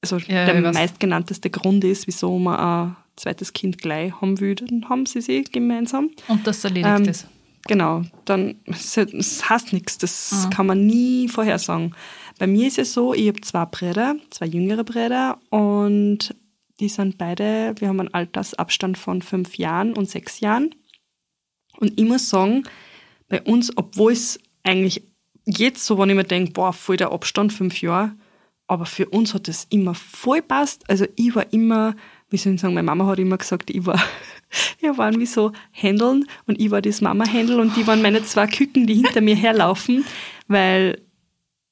also 0.01 0.17
Ja, 0.17 0.45
der 0.45 0.73
meistgenannteste 0.73 1.49
Grund 1.49 1.83
ist, 1.83 2.07
wieso 2.07 2.37
man 2.37 2.59
ein 2.59 2.95
zweites 3.15 3.53
Kind 3.53 3.77
gleich 3.77 4.11
haben 4.19 4.39
will, 4.39 4.55
dann 4.55 4.89
haben 4.89 5.05
sie 5.05 5.21
sie 5.21 5.43
gemeinsam. 5.43 6.09
Und 6.27 6.45
das 6.45 6.63
erledigt 6.63 6.99
Ähm, 6.99 7.07
ist. 7.07 7.27
Genau, 7.67 8.03
dann 8.25 8.55
es 8.65 8.95
es 8.97 9.49
heißt 9.49 9.73
nichts, 9.73 9.97
das 9.97 10.47
kann 10.53 10.67
man 10.67 10.85
nie 10.85 11.27
vorhersagen. 11.27 11.95
Bei 12.39 12.47
mir 12.47 12.67
ist 12.67 12.77
es 12.77 12.93
so, 12.93 13.13
ich 13.13 13.27
habe 13.27 13.41
zwei 13.41 13.65
Brüder, 13.65 14.15
zwei 14.29 14.45
jüngere 14.45 14.83
Brüder 14.83 15.37
und 15.49 16.33
die 16.79 16.89
sind 16.89 17.17
beide, 17.17 17.75
wir 17.79 17.87
haben 17.89 17.99
einen 17.99 18.13
Altersabstand 18.13 18.97
von 18.97 19.21
fünf 19.21 19.57
Jahren 19.57 19.93
und 19.93 20.09
sechs 20.09 20.39
Jahren. 20.39 20.75
Und 21.79 21.99
ich 21.99 22.05
muss 22.05 22.29
sagen, 22.29 22.63
bei 23.29 23.41
uns, 23.41 23.75
obwohl 23.75 24.13
es 24.13 24.39
eigentlich 24.63 25.03
jetzt 25.45 25.85
so, 25.85 25.97
wenn 25.97 26.09
ich 26.09 26.15
mir 26.15 26.23
denke, 26.23 26.51
boah, 26.51 26.73
voll 26.73 26.97
der 26.97 27.11
Abstand, 27.11 27.53
fünf 27.53 27.81
Jahre, 27.81 28.13
aber 28.67 28.85
für 28.85 29.07
uns 29.07 29.33
hat 29.33 29.47
das 29.47 29.65
immer 29.69 29.93
voll 29.93 30.41
passt. 30.41 30.89
Also 30.89 31.05
ich 31.15 31.33
war 31.35 31.51
immer, 31.53 31.95
wie 32.29 32.37
soll 32.37 32.53
ich 32.53 32.61
sagen, 32.61 32.73
meine 32.73 32.85
Mama 32.85 33.05
hat 33.07 33.19
immer 33.19 33.37
gesagt, 33.37 33.69
ich 33.69 33.85
war, 33.85 34.01
wir 34.79 34.97
waren 34.97 35.19
wie 35.19 35.25
so 35.25 35.53
Händeln 35.71 36.27
und 36.45 36.59
ich 36.59 36.69
war 36.69 36.81
das 36.81 37.01
Mama-Händel 37.01 37.59
und 37.59 37.75
die 37.77 37.87
waren 37.87 38.01
meine 38.01 38.23
zwei 38.23 38.47
Küken, 38.47 38.87
die 38.87 38.95
hinter 38.95 39.21
mir 39.21 39.35
herlaufen, 39.35 40.05
weil 40.47 41.01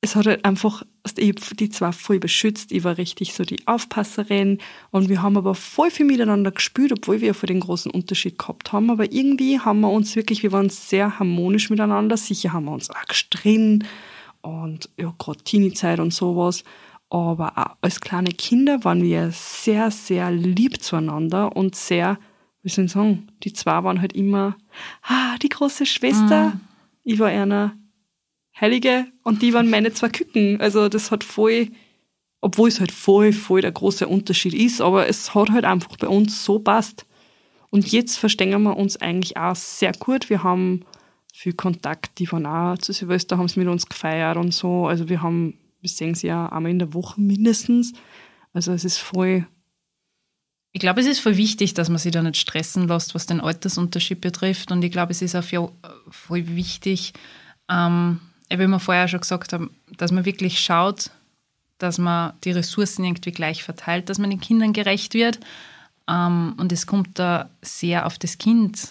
es 0.01 0.15
hat 0.15 0.25
halt 0.25 0.45
einfach, 0.45 0.83
ich 1.17 1.29
hab 1.29 1.57
die 1.57 1.69
zwei 1.69 1.91
voll 1.91 2.19
beschützt, 2.19 2.71
ich 2.71 2.83
war 2.83 2.97
richtig 2.97 3.33
so 3.33 3.43
die 3.43 3.67
Aufpasserin 3.67 4.59
und 4.91 5.09
wir 5.09 5.21
haben 5.21 5.37
aber 5.37 5.55
voll 5.55 5.91
viel 5.91 6.05
miteinander 6.05 6.51
gespielt, 6.51 6.91
obwohl 6.91 7.21
wir 7.21 7.33
voll 7.33 7.47
den 7.47 7.59
großen 7.59 7.91
Unterschied 7.91 8.37
gehabt 8.37 8.73
haben, 8.73 8.89
aber 8.89 9.11
irgendwie 9.11 9.59
haben 9.59 9.81
wir 9.81 9.89
uns 9.89 10.15
wirklich, 10.15 10.43
wir 10.43 10.51
waren 10.51 10.69
sehr 10.69 11.19
harmonisch 11.19 11.69
miteinander, 11.69 12.17
sicher 12.17 12.53
haben 12.53 12.65
wir 12.65 12.71
uns 12.71 12.89
auch 12.89 13.05
gestritten 13.05 13.85
und 14.41 14.89
ja, 14.97 15.13
gerade 15.17 15.43
Teenie-Zeit 15.43 15.99
und 15.99 16.13
sowas, 16.13 16.63
aber 17.09 17.57
auch 17.57 17.75
als 17.81 18.01
kleine 18.01 18.31
Kinder 18.31 18.83
waren 18.83 19.03
wir 19.03 19.31
sehr, 19.31 19.91
sehr 19.91 20.31
lieb 20.31 20.81
zueinander 20.81 21.55
und 21.55 21.75
sehr, 21.75 22.17
wie 22.63 22.69
soll 22.69 22.85
ich 22.85 22.91
sagen, 22.91 23.27
die 23.43 23.53
zwei 23.53 23.83
waren 23.83 24.01
halt 24.01 24.13
immer, 24.13 24.55
ah, 25.03 25.37
die 25.41 25.49
große 25.49 25.85
Schwester, 25.85 26.59
ich 27.03 27.19
war 27.19 27.27
einer 27.27 27.75
Heilige 28.59 29.05
und 29.23 29.41
die 29.41 29.53
waren 29.53 29.69
meine 29.69 29.91
zwei 29.93 30.09
Küken. 30.09 30.61
Also 30.61 30.87
das 30.89 31.11
hat 31.11 31.23
voll, 31.23 31.69
obwohl 32.41 32.69
es 32.69 32.79
halt 32.79 32.91
voll, 32.91 33.33
voll 33.33 33.61
der 33.61 33.71
große 33.71 34.07
Unterschied 34.07 34.53
ist, 34.53 34.81
aber 34.81 35.07
es 35.07 35.35
hat 35.35 35.49
halt 35.51 35.65
einfach 35.65 35.97
bei 35.97 36.07
uns 36.07 36.43
so 36.45 36.59
passt. 36.59 37.05
Und 37.69 37.91
jetzt 37.91 38.17
verstehen 38.17 38.61
wir 38.63 38.77
uns 38.77 38.95
eigentlich 38.97 39.35
auch 39.35 39.55
sehr 39.55 39.91
gut. 39.91 40.29
Wir 40.29 40.43
haben 40.43 40.85
viel 41.33 41.51
Kontakt. 41.53 42.17
Die 42.19 42.31
waren 42.31 42.45
auch 42.45 42.77
zu 42.77 42.93
Silvester, 42.93 43.37
haben 43.37 43.49
sie 43.49 43.59
mit 43.59 43.67
uns 43.67 43.87
gefeiert 43.87 44.37
und 44.37 44.53
so. 44.53 44.87
Also 44.87 45.09
wir 45.09 45.21
haben, 45.21 45.57
wir 45.81 45.89
sehen 45.89 46.15
sie 46.15 46.27
ja 46.27 46.47
einmal 46.47 46.71
in 46.71 46.79
der 46.79 46.93
Woche 46.93 47.19
mindestens. 47.19 47.91
Also 48.53 48.71
es 48.71 48.85
ist 48.85 48.99
voll, 48.99 49.45
Ich 50.71 50.79
glaube, 50.79 51.01
es 51.01 51.07
ist 51.07 51.19
voll 51.19 51.35
wichtig, 51.35 51.73
dass 51.73 51.89
man 51.89 51.97
sich 51.97 52.11
da 52.13 52.21
nicht 52.21 52.37
stressen 52.37 52.87
lässt, 52.87 53.15
was 53.15 53.25
den 53.25 53.41
Altersunterschied 53.41 54.21
betrifft. 54.21 54.71
Und 54.71 54.81
ich 54.83 54.91
glaube, 54.91 55.11
es 55.11 55.21
ist 55.21 55.35
auch 55.35 55.43
viel- 55.43 55.69
voll 56.09 56.47
wichtig, 56.55 57.11
ähm, 57.69 58.19
wie 58.49 58.67
wir 58.67 58.79
vorher 58.79 59.07
schon 59.07 59.21
gesagt 59.21 59.53
haben, 59.53 59.71
dass 59.97 60.11
man 60.11 60.25
wirklich 60.25 60.59
schaut, 60.59 61.11
dass 61.77 61.97
man 61.97 62.33
die 62.43 62.51
Ressourcen 62.51 63.03
irgendwie 63.03 63.31
gleich 63.31 63.63
verteilt, 63.63 64.09
dass 64.09 64.17
man 64.19 64.29
den 64.29 64.39
Kindern 64.39 64.73
gerecht 64.73 65.13
wird. 65.13 65.39
Ähm, 66.07 66.53
und 66.57 66.71
es 66.71 66.87
kommt 66.87 67.17
da 67.19 67.49
sehr 67.61 68.05
auf 68.05 68.17
das 68.17 68.37
Kind 68.37 68.89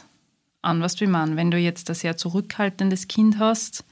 an, 0.63 0.81
was 0.81 0.97
du 0.97 1.07
meine. 1.07 1.37
Wenn 1.37 1.51
du 1.51 1.59
jetzt 1.59 1.89
ein 1.89 1.95
sehr 1.95 2.17
zurückhaltendes 2.17 3.09
Kind 3.09 3.39
hast, 3.39 3.85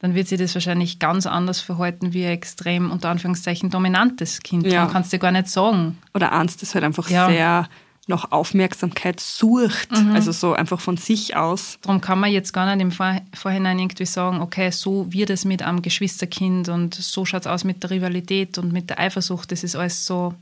dann 0.00 0.14
wird 0.14 0.28
sich 0.28 0.38
das 0.38 0.54
wahrscheinlich 0.54 0.98
ganz 1.00 1.26
anders 1.26 1.60
verhalten 1.60 2.12
wie 2.12 2.24
ein 2.24 2.32
extrem, 2.32 2.90
unter 2.90 3.10
Anführungszeichen, 3.10 3.68
dominantes 3.70 4.40
Kind. 4.40 4.66
Ja. 4.66 4.84
Man 4.84 4.92
kann 4.92 5.02
es 5.02 5.08
dir 5.10 5.18
gar 5.18 5.32
nicht 5.32 5.48
sagen. 5.48 5.98
oder 6.14 6.32
eins, 6.32 6.56
das 6.56 6.74
halt 6.74 6.84
einfach 6.84 7.10
Ja. 7.10 7.28
sehr 7.28 7.68
nach 8.08 8.32
Aufmerksamkeit 8.32 9.20
sucht. 9.20 9.88
Also 10.12 10.32
so 10.32 10.54
einfach 10.54 10.80
von 10.80 10.96
sich 10.96 11.36
aus. 11.36 11.78
Darum 11.82 12.00
kann 12.00 12.18
man 12.18 12.32
jetzt 12.32 12.52
gar 12.52 12.66
nicht 12.74 12.82
im 12.82 12.90
Vor 12.90 13.20
Vorhinein 13.34 13.78
irgendwie 13.78 14.06
sagen, 14.06 14.40
okay, 14.40 14.70
so 14.70 15.12
wird 15.12 15.30
es 15.30 15.44
mit 15.44 15.62
einem 15.62 15.82
Geschwisterkind 15.82 16.68
und 16.68 16.94
so 16.94 17.24
schaut 17.24 17.42
es 17.42 17.46
aus 17.46 17.64
mit 17.64 17.82
der 17.82 17.90
Rivalität 17.90 18.58
und 18.58 18.72
mit 18.72 18.90
der 18.90 18.98
Eifersucht. 18.98 19.52
Das 19.52 19.62
ist 19.62 19.76
alles 19.76 20.04
so, 20.04 20.34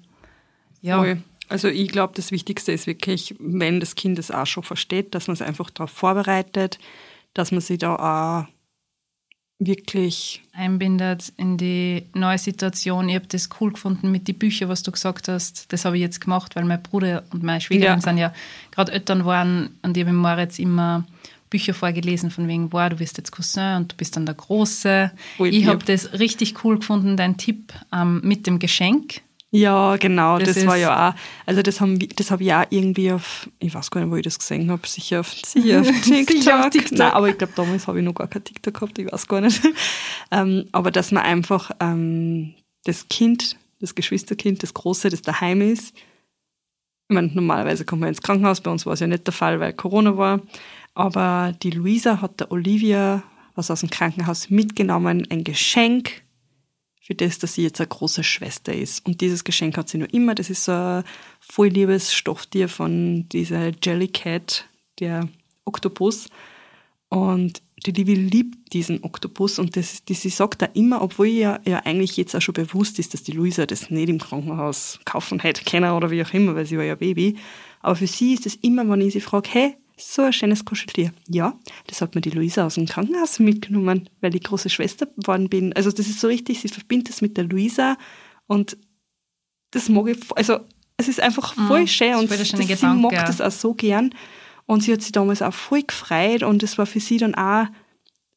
ja, 0.81 0.99
Voll. 0.99 1.23
Also 1.49 1.69
ich 1.69 1.89
glaube, 1.89 2.13
das 2.17 2.33
Wichtigste 2.33 2.73
ist 2.73 2.87
wirklich, 2.87 3.35
wenn 3.39 3.79
das 3.79 3.95
Kind 3.95 4.19
es 4.19 4.31
auch 4.31 4.47
schon 4.47 4.65
versteht, 4.65 5.15
dass 5.15 5.29
man 5.29 5.35
es 5.35 5.43
einfach 5.43 5.71
darauf 5.71 5.91
vorbereitet, 5.91 6.79
dass 7.35 7.53
man 7.53 7.61
sich 7.61 7.79
da 7.79 7.95
auch 7.95 8.56
wirklich, 9.59 10.43
einbindet 10.53 11.33
in 11.37 11.57
die 11.57 12.05
neue 12.15 12.39
Situation. 12.39 13.09
Ich 13.09 13.15
habe 13.15 13.27
das 13.27 13.49
cool 13.61 13.73
gefunden 13.73 14.11
mit 14.11 14.29
den 14.29 14.37
Büchern, 14.39 14.69
was 14.69 14.83
du 14.83 14.93
gesagt 14.93 15.29
hast. 15.29 15.73
Das 15.73 15.85
habe 15.85 15.97
ich 15.97 16.03
jetzt 16.03 16.21
gemacht, 16.21 16.57
weil 16.57 16.65
mein 16.65 16.83
Bruder 16.83 17.25
und 17.33 17.43
meine 17.43 17.61
Schwiegerin 17.61 17.97
Ja. 17.97 18.01
sind 18.01 18.19
ja 18.19 18.33
gerade 18.71 18.93
Eltern 18.93 19.25
waren 19.25 19.71
und 19.83 19.97
ich 19.97 20.05
habe 20.05 20.13
Moritz 20.15 20.59
immer 20.59 21.07
Bücher 21.49 21.75
vorgelesen 21.75 22.31
von 22.31 22.49
wegen, 22.49 22.73
wow, 22.73 22.89
du 22.91 22.97
bist 22.97 23.17
jetzt 23.19 23.31
Cousin 23.31 23.77
und 23.77 23.93
du 23.93 23.97
bist 23.97 24.17
dann 24.17 24.27
der 24.27 24.35
Große. 24.35 25.13
Voll 25.37 25.49
ich 25.49 25.67
habe 25.67 25.85
das 25.85 26.13
richtig 26.15 26.65
cool 26.65 26.79
gefunden, 26.79 27.17
dein 27.17 27.37
Tipp 27.37 27.73
ähm, 27.93 28.21
mit 28.25 28.47
dem 28.47 28.59
Geschenk. 28.59 29.21
Ja 29.61 29.97
genau, 29.97 30.39
Das 30.39 30.55
das, 30.55 30.67
war 30.67 30.77
ja 30.77 31.11
auch, 31.11 31.15
also 31.47 31.63
das 31.63 31.81
haben 31.81 31.99
das 31.99 32.31
habe 32.31 32.45
ich 32.45 32.53
auch 32.53 32.65
irgendwie 32.71 33.13
auf, 33.13 33.49
ich 33.59 33.75
weiß 33.75 33.91
gar 33.91 34.01
nicht, 34.01 34.11
wo 34.11 34.17
ich 34.17 34.25
das 34.25 34.39
gesehen 34.39 34.71
habe, 34.71 34.87
sicher 34.87 35.21
auf, 35.21 35.33
sicher 35.47 35.81
auf 35.81 35.91
TikTok. 35.91 36.37
Sicher 36.37 36.61
auf 36.61 36.71
TikTok. 36.71 36.99
Nein, 36.99 37.13
aber 37.13 37.29
ich 37.29 37.39
glaube, 37.39 37.53
damals 37.57 37.87
habe 37.87 37.99
ich 37.99 38.05
noch 38.05 38.15
gar 38.15 38.29
kein 38.29 38.45
TikTok 38.45 38.75
gehabt, 38.75 38.99
ich 38.99 39.11
weiß 39.11 39.27
gar 39.27 39.41
nicht. 39.41 39.63
ähm, 40.31 40.67
aber 40.73 40.91
dass 40.91 41.13
man 41.13 41.23
einfach 41.23 41.71
ähm, 41.81 42.55
das 42.85 43.09
Kind, 43.09 43.57
das 43.81 43.95
Geschwisterkind, 43.95 44.63
das 44.63 44.75
Große, 44.75 45.09
das 45.11 45.23
daheim 45.23 45.61
ist, 45.61 45.95
Ich 47.09 47.15
meine, 47.15 47.29
normalerweise 47.29 47.85
kommt 47.85 48.01
man 48.01 48.09
ins 48.09 48.23
Krankenhaus, 48.23 48.61
bei 48.61 48.71
uns 48.71 48.87
war 48.87 48.95
es 48.95 49.01
ja 49.01 49.07
nicht 49.07 49.27
der 49.27 49.35
Fall, 49.35 49.61
weil 49.61 49.73
Corona 49.73 50.17
war. 50.17 50.41
Aber 50.95 51.55
die 51.63 51.71
Luisa 51.71 52.21
hat 52.23 52.41
der 52.41 52.51
Olivia 52.51 53.23
was 53.57 53.71
aus 53.71 53.81
dem 53.81 53.91
Krankenhaus 53.91 54.51
mitgenommen, 54.51 55.27
ein 55.31 55.43
Geschenk 55.43 56.23
für 57.07 57.15
das, 57.15 57.39
dass 57.39 57.55
sie 57.55 57.63
jetzt 57.63 57.81
eine 57.81 57.87
große 57.87 58.25
Schwester 58.25 58.75
ist. 58.75 59.07
Und 59.07 59.21
dieses 59.21 59.45
Geschenk 59.45 59.79
hat 59.79 59.89
sie 59.89 59.99
nur 59.99 60.13
immer. 60.13 60.35
Das 60.35 60.51
ist 60.51 60.65
so 60.65 60.73
ein 60.73 61.05
voll 61.39 61.69
liebes 61.69 62.13
Stofftier 62.13 62.69
von 62.69 63.29
dieser 63.29 63.71
Jellycat, 63.81 64.67
der 64.99 65.29
Oktopus. 65.65 66.29
Und 67.09 67.63
die 67.87 67.93
Livi 67.93 68.15
liebt 68.15 68.73
diesen 68.73 69.05
Oktopus 69.05 69.61
und 69.61 69.77
das, 69.77 70.05
die, 70.05 70.15
sie 70.15 70.31
sagt 70.31 70.63
da 70.63 70.67
immer, 70.67 71.01
obwohl 71.01 71.29
ihr 71.29 71.61
ja 71.65 71.79
eigentlich 71.85 72.17
jetzt 72.17 72.35
auch 72.35 72.41
schon 72.43 72.55
bewusst 72.55 72.99
ist, 72.99 73.15
dass 73.15 73.23
die 73.23 73.31
Luisa 73.31 73.67
das 73.67 73.89
nicht 73.89 74.09
im 74.09 74.19
Krankenhaus 74.19 74.99
kaufen 75.05 75.39
hätte 75.39 75.63
können 75.63 75.93
oder 75.93 76.11
wie 76.11 76.25
auch 76.25 76.33
immer, 76.33 76.57
weil 76.57 76.67
sie 76.67 76.77
war 76.77 76.85
ja 76.85 76.97
Baby. 76.97 77.37
Aber 77.83 77.95
für 77.95 78.09
sie 78.09 78.35
ist 78.35 78.47
es 78.47 78.57
immer, 78.57 78.89
wenn 78.89 79.01
ich 79.01 79.13
sie 79.13 79.21
frage, 79.21 79.49
hey, 79.53 79.77
so 79.97 80.23
ein 80.23 80.33
schönes 80.33 80.65
Kuscheltier. 80.65 81.13
Ja, 81.29 81.59
das 81.87 82.01
hat 82.01 82.15
mir 82.15 82.21
die 82.21 82.31
Luisa 82.31 82.67
aus 82.67 82.75
dem 82.75 82.87
Krankenhaus 82.87 83.39
mitgenommen, 83.39 84.09
weil 84.21 84.35
ich 84.35 84.43
große 84.43 84.69
Schwester 84.69 85.07
geworden 85.07 85.49
bin. 85.49 85.73
Also 85.73 85.91
das 85.91 86.07
ist 86.07 86.21
so 86.21 86.29
richtig, 86.29 86.61
sie 86.61 86.69
verbindet 86.69 87.11
es 87.11 87.23
mit 87.23 87.37
der 87.37 87.45
Luisa 87.45 87.97
und 88.47 88.77
das 89.71 89.89
mag 89.89 90.09
ich, 90.09 90.19
also 90.35 90.61
es 90.97 91.09
ist 91.09 91.21
einfach 91.21 91.55
voll 91.55 91.87
schön 91.87 92.09
Mhm. 92.09 92.15
ist 92.15 92.21
und 92.21 92.29
voll 92.29 92.39
das, 92.39 92.49
sie 92.49 92.67
Gedanke, 92.67 93.03
mag 93.03 93.13
ja. 93.13 93.25
das 93.25 93.41
auch 93.41 93.51
so 93.51 93.75
gern. 93.75 94.15
Und 94.67 94.83
sie 94.83 94.93
hat 94.93 95.03
sich 95.03 95.13
damals 95.13 95.43
auch 95.43 95.55
voll 95.55 95.83
gefreut 95.83 96.43
und 96.43 96.63
es 96.63 96.77
war 96.77 96.87
für 96.87 97.01
sie 97.01 97.19
dann 97.19 97.35
auch, 97.35 97.67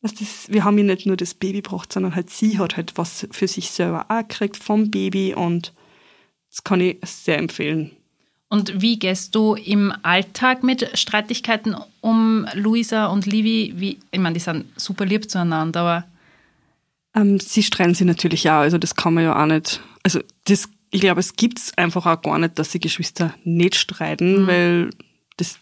dass 0.01 0.13
das, 0.13 0.47
wir 0.49 0.63
haben 0.63 0.77
ihr 0.77 0.83
nicht 0.83 1.05
nur 1.05 1.17
das 1.17 1.33
Baby 1.33 1.61
gebracht, 1.61 1.91
sondern 1.91 2.15
halt 2.15 2.29
sie 2.29 2.59
hat 2.59 2.77
halt 2.77 2.97
was 2.97 3.27
für 3.31 3.47
sich 3.47 3.71
selber 3.71 4.05
auch 4.09 4.19
gekriegt 4.19 4.57
vom 4.57 4.91
Baby 4.91 5.33
und 5.33 5.73
das 6.49 6.63
kann 6.63 6.81
ich 6.81 6.97
sehr 7.03 7.37
empfehlen. 7.37 7.91
Und 8.49 8.81
wie 8.81 8.97
gehst 8.97 9.35
du 9.35 9.53
im 9.53 9.93
Alltag 10.01 10.63
mit 10.63 10.97
Streitigkeiten 10.97 11.75
um, 12.01 12.47
Luisa 12.55 13.05
und 13.05 13.27
Livi? 13.27 13.73
Wie, 13.77 13.99
ich 14.09 14.19
meine, 14.19 14.33
die 14.33 14.39
sind 14.39 14.65
super 14.75 15.05
lieb 15.05 15.29
zueinander, 15.29 15.81
aber 15.81 16.05
Ähm, 17.15 17.39
sie 17.39 17.63
streiten 17.63 17.93
sich 17.93 18.07
natürlich 18.07 18.49
auch, 18.49 18.61
also 18.61 18.77
das 18.77 18.95
kann 18.95 19.13
man 19.13 19.23
ja 19.23 19.41
auch 19.41 19.45
nicht, 19.45 19.81
also 20.03 20.19
das, 20.45 20.67
ich 20.89 21.01
glaube, 21.01 21.19
es 21.19 21.35
gibt's 21.35 21.77
einfach 21.77 22.05
auch 22.07 22.21
gar 22.21 22.39
nicht, 22.39 22.57
dass 22.57 22.69
die 22.69 22.79
Geschwister 22.79 23.33
nicht 23.43 23.75
streiten, 23.75 24.47
weil 24.47 24.89
das, 25.37 25.59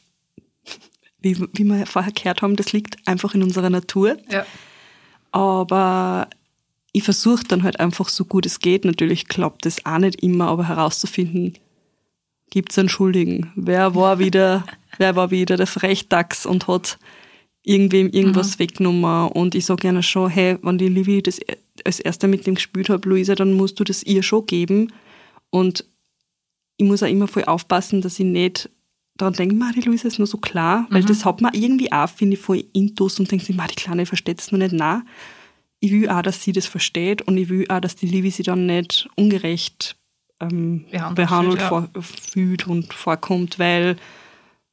wie, 1.22 1.38
wie 1.54 1.64
wir 1.66 1.86
vorher 1.86 2.14
gehört 2.14 2.42
haben, 2.42 2.56
das 2.56 2.72
liegt 2.72 3.06
einfach 3.06 3.34
in 3.36 3.44
unserer 3.44 3.70
Natur. 3.70 4.18
ja. 4.30 4.46
Aber 5.32 6.30
ich 6.94 7.04
versuche 7.04 7.44
dann 7.44 7.64
halt 7.64 7.80
einfach 7.80 8.10
so 8.10 8.26
gut 8.26 8.46
es 8.48 8.60
geht. 8.60 8.84
Natürlich 8.84 9.28
klappt 9.28 9.66
das 9.66 9.86
auch 9.86 10.00
nicht 10.00 10.24
immer, 10.24 10.48
aber 10.48 10.68
herauszufinden, 10.68 11.54
gibt's 12.50 12.78
einen 12.78 12.90
Schuldigen? 12.90 13.52
Wer 13.56 13.96
war 13.96 14.20
wieder, 14.20 14.66
wer 14.98 15.16
war 15.16 15.32
wieder 15.32 15.58
der 15.58 15.68
Frechdachs 15.68 16.46
und 16.46 16.68
hat 16.68 16.98
irgendwem 17.64 18.10
irgendwas 18.10 18.60
weggenommen 18.60 19.30
und 19.30 19.54
ich 19.54 19.66
sage 19.66 19.82
gerne 19.82 20.02
schon, 20.02 20.30
hey, 20.30 20.58
wenn 20.62 20.78
die 20.78 20.88
Livi 20.88 21.22
das 21.22 21.40
e- 21.40 21.58
als 21.84 22.00
erster 22.00 22.28
mit 22.28 22.48
dem 22.48 22.56
gespielt 22.56 22.90
hat, 22.90 23.04
Luisa, 23.06 23.36
dann 23.36 23.54
musst 23.54 23.80
du 23.80 23.84
das 23.84 24.04
ihr 24.04 24.24
schon 24.24 24.46
geben 24.46 24.94
und 25.50 25.84
ich 26.78 26.86
muss 26.86 27.04
auch 27.04 27.08
immer 27.08 27.28
voll 27.28 27.44
aufpassen, 27.44 28.02
dass 28.02 28.20
ich 28.20 28.26
nicht 28.26 28.70
daran 29.18 29.34
denke, 29.34 29.56
ma, 29.56 29.72
die 29.76 29.82
Luisa 29.82 30.08
ist 30.08 30.20
nur 30.20 30.28
so 30.28 30.38
klar, 30.38 30.88
weil 30.92 31.04
das 31.04 31.26
hat 31.26 31.42
man 31.42 31.54
irgendwie 31.54 31.92
auch, 31.92 32.08
finde 32.08 32.36
ich, 32.36 32.42
voll 32.42 32.64
intus 32.72 33.20
und 33.20 33.30
denkt 33.30 33.46
sich, 33.46 33.58
die 33.58 33.76
Kleine 33.76 34.06
versteht 34.06 34.40
es 34.40 34.52
nur 34.52 34.60
nicht, 34.60 34.74
nah. 34.74 35.04
Ich 35.80 35.92
will 35.92 36.10
auch, 36.10 36.22
dass 36.22 36.44
sie 36.44 36.54
das 36.54 36.68
versteht 36.68 37.24
und 37.24 37.38
ich 37.38 37.50
will 37.50 37.66
auch, 37.70 37.82
dass 37.82 37.96
die 37.96 38.08
Livi 38.08 38.32
sie 38.32 38.44
dann 38.44 38.66
nicht 38.66 39.10
ungerecht 39.16 39.97
ähm, 40.40 40.86
Behandelt 41.16 41.62
ja. 41.62 41.68
vor, 41.68 41.90
fühlt 42.02 42.68
und 42.68 42.94
vorkommt, 42.94 43.60
weil 43.60 43.98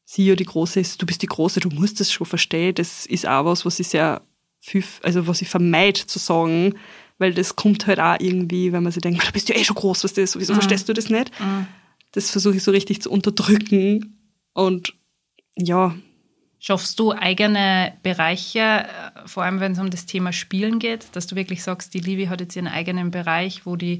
sie 0.04 0.26
ja 0.26 0.34
die 0.36 0.44
Große 0.44 0.80
ist, 0.80 1.00
du 1.00 1.06
bist 1.06 1.22
die 1.22 1.26
Große, 1.26 1.60
du 1.60 1.70
musst 1.70 2.00
das 2.00 2.12
schon 2.12 2.26
verstehen. 2.26 2.74
Das 2.74 3.06
ist 3.06 3.26
auch 3.26 3.44
was, 3.46 3.64
was 3.64 3.80
ich 3.80 3.88
sehr 3.88 4.20
viel, 4.60 4.84
also 5.02 5.26
was 5.26 5.42
ich 5.42 5.48
vermeide 5.48 6.06
zu 6.06 6.18
sagen, 6.18 6.74
weil 7.18 7.32
das 7.32 7.56
kommt 7.56 7.86
halt 7.86 8.00
auch 8.00 8.16
irgendwie, 8.18 8.72
wenn 8.72 8.82
man 8.82 8.92
sich 8.92 9.00
denkt, 9.02 9.26
du 9.26 9.32
bist 9.32 9.48
ja 9.48 9.56
eh 9.56 9.64
schon 9.64 9.76
groß, 9.76 10.04
was 10.04 10.12
das, 10.12 10.34
Mhm. 10.34 10.40
wieso 10.40 10.52
verstehst 10.54 10.88
du 10.88 10.92
das 10.92 11.08
nicht? 11.10 11.30
Das 12.12 12.30
versuche 12.30 12.56
ich 12.56 12.62
so 12.62 12.70
richtig 12.70 13.02
zu 13.02 13.10
unterdrücken 13.10 14.18
und 14.52 14.94
ja, 15.56 15.94
Schaffst 16.66 16.98
du 16.98 17.12
eigene 17.12 17.92
Bereiche, 18.02 18.58
äh, 18.58 18.86
vor 19.26 19.42
allem 19.42 19.60
wenn 19.60 19.72
es 19.72 19.78
um 19.78 19.90
das 19.90 20.06
Thema 20.06 20.32
Spielen 20.32 20.78
geht, 20.78 21.08
dass 21.12 21.26
du 21.26 21.36
wirklich 21.36 21.62
sagst, 21.62 21.92
die 21.92 22.00
Livi 22.00 22.24
hat 22.24 22.40
jetzt 22.40 22.56
ihren 22.56 22.68
eigenen 22.68 23.10
Bereich, 23.10 23.66
wo 23.66 23.76
die 23.76 23.98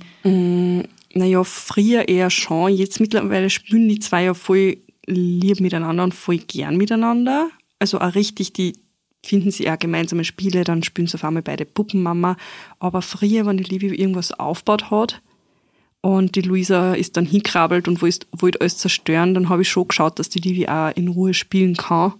naja, 1.12 1.44
früher 1.44 2.09
eher 2.09 2.30
schon, 2.30 2.73
jetzt 2.73 3.00
mittlerweile 3.00 3.50
spielen 3.50 3.87
die 3.90 3.99
zwei 3.99 4.25
ja 4.25 4.33
voll 4.33 4.78
lieb 5.04 5.61
miteinander 5.61 6.04
und 6.04 6.14
voll 6.14 6.38
gern 6.38 6.78
miteinander. 6.78 7.50
Also 7.80 8.00
auch 8.00 8.14
richtig, 8.14 8.54
die 8.54 8.73
finden 9.23 9.50
sie 9.50 9.71
auch 9.71 9.78
gemeinsame 9.78 10.25
Spiele, 10.25 10.64
dann 10.64 10.83
spielen 10.83 11.06
sie 11.06 11.16
auf 11.16 11.25
einmal 11.25 11.42
beide 11.42 11.66
Puppenmama. 11.66 12.38
Aber 12.78 13.02
früher, 13.02 13.44
wenn 13.44 13.59
die 13.59 13.64
Livi 13.64 13.94
irgendwas 13.94 14.33
aufgebaut 14.33 14.90
hat 14.90 15.21
und 16.00 16.35
die 16.35 16.40
Luisa 16.40 16.94
ist 16.94 17.18
dann 17.18 17.26
hinkrabbelt 17.26 17.88
und 17.88 18.00
wollte 18.00 18.61
alles 18.62 18.78
zerstören, 18.78 19.35
dann 19.35 19.50
habe 19.50 19.61
ich 19.61 19.68
schon 19.68 19.87
geschaut, 19.87 20.18
dass 20.18 20.30
die 20.30 20.40
Livi 20.40 20.66
auch 20.66 20.97
in 20.97 21.09
Ruhe 21.09 21.35
spielen 21.35 21.76
kann. 21.76 22.14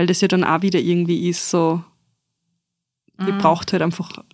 Weil 0.00 0.06
das 0.06 0.22
ja 0.22 0.28
dann 0.28 0.44
auch 0.44 0.62
wieder 0.62 0.78
irgendwie 0.80 1.28
ist 1.28 1.50
so, 1.50 1.84
die 3.18 3.32
braucht 3.32 3.70
halt 3.70 3.82
einfach 3.82 4.24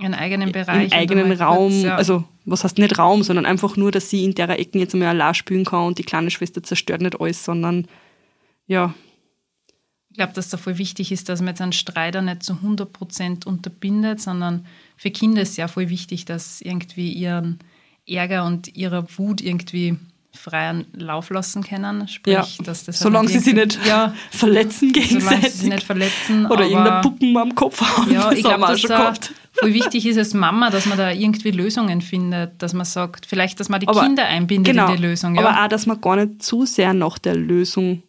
ihren 0.00 0.14
eigenen 0.14 0.50
Bereich 0.50 0.90
im 0.90 0.98
eigenen 0.98 1.30
Raum, 1.30 1.70
kurz, 1.70 1.82
ja. 1.84 1.94
also 1.94 2.24
was 2.44 2.64
heißt 2.64 2.78
nicht 2.78 2.98
Raum, 2.98 3.22
sondern 3.22 3.46
einfach 3.46 3.76
nur, 3.76 3.92
dass 3.92 4.10
sie 4.10 4.24
in 4.24 4.34
der 4.34 4.48
Ecken 4.58 4.80
jetzt 4.80 4.94
einmal 4.94 5.10
allein 5.10 5.34
spielen 5.34 5.64
kann 5.64 5.86
und 5.86 5.98
die 5.98 6.02
kleine 6.02 6.32
Schwester 6.32 6.60
zerstört 6.64 7.02
nicht 7.02 7.20
alles, 7.20 7.44
sondern 7.44 7.86
ja, 8.66 8.94
Ich 10.10 10.16
glaube, 10.16 10.32
dass 10.32 10.48
da 10.48 10.56
voll 10.56 10.78
wichtig 10.78 11.12
ist, 11.12 11.28
dass 11.28 11.38
man 11.38 11.50
jetzt 11.50 11.60
einen 11.60 11.70
Streiter 11.70 12.20
nicht 12.20 12.42
zu 12.42 12.54
100% 12.54 13.46
unterbindet, 13.46 14.20
sondern 14.20 14.66
für 14.96 15.12
Kinder 15.12 15.42
ist 15.42 15.56
ja 15.56 15.68
voll 15.68 15.88
wichtig, 15.88 16.24
dass 16.24 16.60
irgendwie 16.60 17.12
ihren 17.12 17.60
Ärger 18.08 18.44
und 18.44 18.74
ihre 18.74 19.06
Wut 19.16 19.40
irgendwie 19.40 19.98
freien 20.34 20.86
Lauf 20.94 21.28
lassen 21.30 21.62
können. 21.62 22.08
Sprich, 22.08 22.32
ja. 22.34 22.46
dass 22.64 22.84
das 22.84 22.96
halt 22.96 23.02
solange 23.02 23.28
sie 23.28 23.38
sich 23.38 23.54
nicht 23.54 23.78
ja, 23.86 24.14
verletzen 24.30 24.88
solange 24.92 25.06
gegenseitig 25.08 25.50
sie 25.52 25.58
sich 25.58 25.68
nicht 25.68 25.82
verletzen. 25.86 26.46
oder 26.46 26.64
irgendeine 26.64 27.00
Puppen 27.02 27.36
am 27.36 27.54
Kopf 27.54 27.80
haben, 27.80 28.10
Ja, 28.12 28.30
das 28.30 28.38
ich 28.38 28.44
glaube, 28.44 28.66
dass 28.66 28.82
da 28.82 29.12
voll 29.52 29.74
wichtig 29.74 30.06
ist 30.06 30.16
als 30.16 30.32
Mama, 30.34 30.70
dass 30.70 30.86
man 30.86 30.96
da 30.96 31.10
irgendwie 31.10 31.50
Lösungen 31.50 32.00
findet, 32.00 32.62
dass 32.62 32.72
man 32.72 32.86
sagt, 32.86 33.26
vielleicht, 33.26 33.60
dass 33.60 33.68
man 33.68 33.80
die 33.80 33.88
Aber- 33.88 34.02
Kinder 34.02 34.24
einbindet 34.26 34.72
genau, 34.74 34.88
in 34.90 34.96
die 34.96 35.02
Lösung. 35.02 35.34
Ja. 35.34 35.42
aber 35.46 35.62
auch, 35.64 35.68
dass 35.68 35.84
man 35.86 36.00
gar 36.00 36.16
nicht 36.16 36.42
zu 36.42 36.64
sehr 36.64 36.94
nach 36.94 37.18
der 37.18 37.36
Lösung 37.36 38.02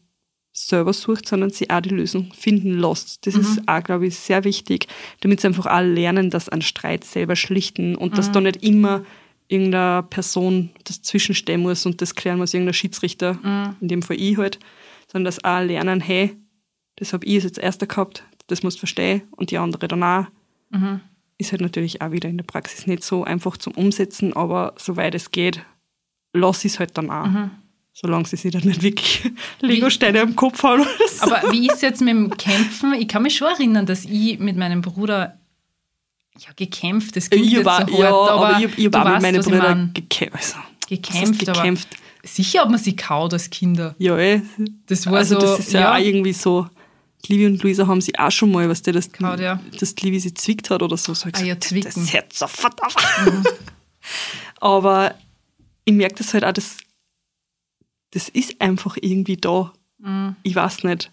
selber 0.56 0.94
sucht, 0.94 1.28
sondern 1.28 1.50
sie 1.50 1.70
auch 1.72 1.82
die 1.82 1.90
Lösung 1.90 2.32
finden 2.38 2.78
lässt. 2.80 3.26
Das 3.26 3.34
Mhm. 3.36 3.42
ist 3.42 3.62
auch, 3.68 3.84
glaube 3.84 4.06
ich, 4.08 4.16
sehr 4.18 4.44
wichtig, 4.44 4.88
damit 5.22 5.42
sie 5.42 5.48
einfach 5.48 5.66
auch 5.66 5.82
lernen, 5.82 6.30
dass 6.30 6.48
ein 6.48 6.62
Streit 6.62 7.04
selber 7.04 7.36
schlichten 7.36 7.96
und 7.96 8.12
Mhm. 8.12 8.16
dass 8.16 8.32
da 8.32 8.40
nicht 8.40 8.64
immer 8.64 9.02
irgendeine 9.48 10.04
Person 10.04 10.70
das 10.86 11.02
zwischenstehen 11.02 11.62
muss 11.62 11.86
und 11.86 12.02
das 12.02 12.16
klären 12.16 12.38
muss, 12.40 12.54
irgendein 12.54 12.74
Schiedsrichter, 12.74 13.34
Mhm. 13.44 13.76
in 13.82 13.88
dem 13.88 14.02
Fall 14.02 14.18
ich 14.20 14.38
halt, 14.38 14.60
sondern 15.12 15.26
dass 15.26 15.44
auch 15.44 15.62
lernen, 15.62 16.00
hey, 16.02 16.36
das 16.98 17.14
habe 17.14 17.26
ich 17.26 17.44
jetzt 17.44 17.58
erster 17.58 17.88
gehabt, 17.88 18.24
das 18.48 18.64
musst 18.64 18.78
du 18.78 18.80
verstehen 18.82 19.24
und 19.32 19.52
die 19.52 19.58
andere 19.58 19.88
dann 19.88 20.04
auch. 20.04 20.26
Mhm. 20.70 21.02
Ist 21.38 21.52
halt 21.52 21.62
natürlich 21.62 22.02
auch 22.02 22.12
wieder 22.12 22.30
in 22.30 22.38
der 22.38 22.46
Praxis 22.46 22.88
nicht 22.88 23.04
so 23.04 23.24
einfach 23.24 23.58
zum 23.58 23.74
Umsetzen, 23.74 24.34
aber 24.34 24.74
soweit 24.78 25.16
es 25.16 25.32
geht, 25.32 25.64
lass 26.34 26.64
ich 26.66 26.74
es 26.74 26.80
halt 26.80 26.98
dann 26.98 27.10
auch. 27.10 27.26
Mhm. 27.28 27.52
Solange 27.96 28.26
sie 28.26 28.38
sich 28.38 28.52
dann 28.52 28.64
nicht 28.64 28.82
wirklich 28.82 29.32
Lego-Steine 29.62 30.22
am 30.22 30.36
Kopf 30.36 30.64
haben 30.64 30.84
so. 31.08 31.26
Aber 31.32 31.52
wie 31.52 31.68
ist 31.68 31.76
es 31.76 31.82
jetzt 31.82 32.02
mit 32.02 32.10
dem 32.10 32.30
Kämpfen? 32.38 32.94
Ich 32.94 33.08
kann 33.08 33.22
mich 33.22 33.36
schon 33.36 33.50
erinnern, 33.50 33.86
dass 33.86 34.06
ich 34.06 34.40
mit 34.40 34.58
meinem 34.58 34.82
Bruder 34.82 35.40
ja, 36.40 36.50
gekämpft, 36.56 37.16
das 37.16 37.30
klingt 37.30 37.46
ich 37.46 37.54
jetzt 37.54 37.66
war, 37.66 37.88
so 37.88 37.94
hart, 37.94 38.00
ja, 38.00 38.10
aber, 38.10 38.32
aber 38.32 38.66
ich, 38.66 38.78
ich 38.78 38.94
war 38.94 39.14
mit 39.14 39.22
meinen 39.22 39.42
Brüdern 39.42 39.92
gekämpft. 39.94 40.36
Also, 40.36 40.58
gekämpft, 40.88 41.46
gekämpft? 41.46 41.88
sicher 42.24 42.62
hat 42.62 42.70
man 42.70 42.80
sie 42.80 42.96
kaut 42.96 43.34
als 43.34 43.50
Kinder. 43.50 43.96
Ja, 44.00 44.18
eh. 44.18 44.42
Das 44.88 45.06
war 45.06 45.18
also 45.18 45.40
so, 45.40 45.42
das 45.42 45.60
ist 45.60 45.74
ja, 45.74 45.82
ja. 45.82 45.94
auch 45.94 46.00
irgendwie 46.00 46.34
so. 46.34 46.68
Livi 47.28 47.46
und 47.46 47.64
Luisa 47.64 47.88
haben 47.88 48.02
sie 48.02 48.18
auch 48.20 48.32
schon 48.32 48.52
mal, 48.52 48.68
was 48.68 48.82
der 48.82 48.94
das, 48.94 49.10
Gehaut, 49.10 49.40
ja. 49.40 49.62
dass 49.80 49.96
Livi 49.98 50.20
sie 50.20 50.34
zwickt 50.34 50.70
hat 50.70 50.82
oder 50.82 50.98
so. 50.98 51.14
so 51.14 51.30
ich 51.30 51.36
Ah, 51.36 51.40
ja, 51.40 51.56
gesagt, 51.56 51.64
zwicken. 51.64 52.02
Mhm. 52.02 52.06
Das 52.06 52.14
hört 52.14 52.34
sofort 52.34 52.84
auf. 52.84 52.96
Aber 54.60 55.16
ich 55.86 55.94
merke 55.94 56.16
das 56.16 56.34
halt 56.34 56.44
auch, 56.44 56.52
das, 56.52 56.78
das 58.12 58.28
ist 58.28 58.60
einfach 58.60 58.98
irgendwie 59.00 59.38
da. 59.38 59.72
Mhm. 60.00 60.36
Ich 60.44 60.54
weiß 60.54 60.84
nicht. 60.84 61.13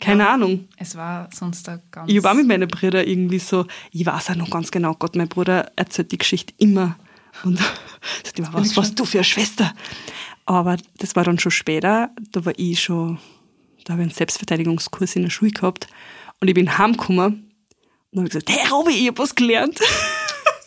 Keine 0.00 0.28
Ahnung. 0.28 0.68
Es 0.76 0.96
war 0.96 1.28
sonst 1.32 1.66
da 1.68 1.80
ganz. 1.90 2.10
Ich 2.10 2.22
war 2.22 2.34
mit 2.34 2.46
meinen 2.46 2.68
Brüdern 2.68 3.06
irgendwie 3.06 3.38
so, 3.38 3.66
ich 3.92 4.04
weiß 4.04 4.30
auch 4.30 4.34
noch 4.34 4.50
ganz 4.50 4.70
genau, 4.70 4.94
Gott, 4.94 5.16
mein 5.16 5.28
Bruder 5.28 5.70
erzählt 5.76 6.12
die 6.12 6.18
Geschichte 6.18 6.52
immer. 6.58 6.96
Und 7.44 7.58
sagt 8.24 8.38
immer, 8.38 8.52
was 8.52 8.76
warst 8.76 8.98
du 8.98 9.04
für 9.04 9.18
eine 9.18 9.24
Schwester? 9.24 9.72
Aber 10.46 10.76
das 10.98 11.16
war 11.16 11.24
dann 11.24 11.38
schon 11.38 11.52
später, 11.52 12.10
da 12.32 12.44
war 12.44 12.52
ich 12.56 12.82
schon, 12.82 13.18
da 13.84 13.94
habe 13.94 14.02
ich 14.02 14.08
einen 14.08 14.14
Selbstverteidigungskurs 14.14 15.16
in 15.16 15.22
der 15.22 15.30
Schule 15.30 15.52
gehabt 15.52 15.86
und 16.40 16.48
ich 16.48 16.54
bin 16.54 16.76
heimgekommen 16.76 17.50
und 18.10 18.18
habe 18.18 18.28
gesagt, 18.28 18.50
hey 18.50 18.68
Robi, 18.70 18.92
ich 18.92 19.06
habe 19.08 19.18
was 19.18 19.34
gelernt. 19.34 19.80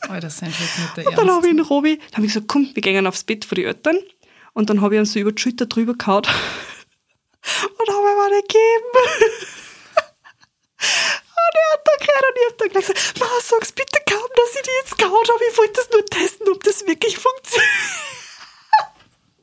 Oh, 0.10 0.18
das 0.22 0.38
sind 0.38 0.48
jetzt 0.58 0.80
nicht 0.80 0.96
der 0.98 1.06
Und 1.08 1.18
dann 1.18 1.28
Ernst. 1.28 1.36
habe 1.38 1.48
ich 1.50 1.56
den 1.58 1.66
Robi, 1.66 1.98
dann 1.98 2.18
habe 2.18 2.26
ich 2.28 2.34
gesagt, 2.34 2.48
komm, 2.48 2.70
wir 2.74 2.82
gehen 2.82 3.06
aufs 3.08 3.26
Bett 3.26 3.44
von 3.44 3.58
den 3.58 3.66
Eltern. 3.66 3.98
Und 4.54 4.70
dann 4.70 4.80
habe 4.80 4.96
ich 4.96 5.00
ihn 5.02 5.06
so 5.06 5.20
über 5.20 5.34
die 5.34 5.42
Schulter 5.42 5.66
drüber 5.66 5.96
gehauen 5.96 6.24
und 7.78 7.90
habe 7.90 8.12
ihm 8.12 8.20
eine 8.20 8.42
gegeben. 8.42 8.92
Und 10.80 11.56
er 11.56 11.74
hat 11.74 11.82
da 11.86 12.06
gehört 12.06 12.24
und 12.24 12.38
ich 12.38 12.46
habe 12.46 12.56
dann 12.58 12.70
gleich 12.70 12.88
gesagt, 12.88 13.20
Ma, 13.20 13.26
sag's 13.42 13.72
bitte 13.72 14.00
kaum, 14.10 14.30
dass 14.36 14.56
ich 14.56 14.62
die 14.62 14.70
jetzt 14.82 14.98
gehauen 14.98 15.28
habe. 15.28 15.44
Ich 15.50 15.58
wollte 15.58 15.74
das 15.74 15.90
nur 15.90 16.06
testen, 16.06 16.50
ob 16.50 16.64
das 16.64 16.86
wirklich 16.86 17.18
funktioniert. 17.18 17.68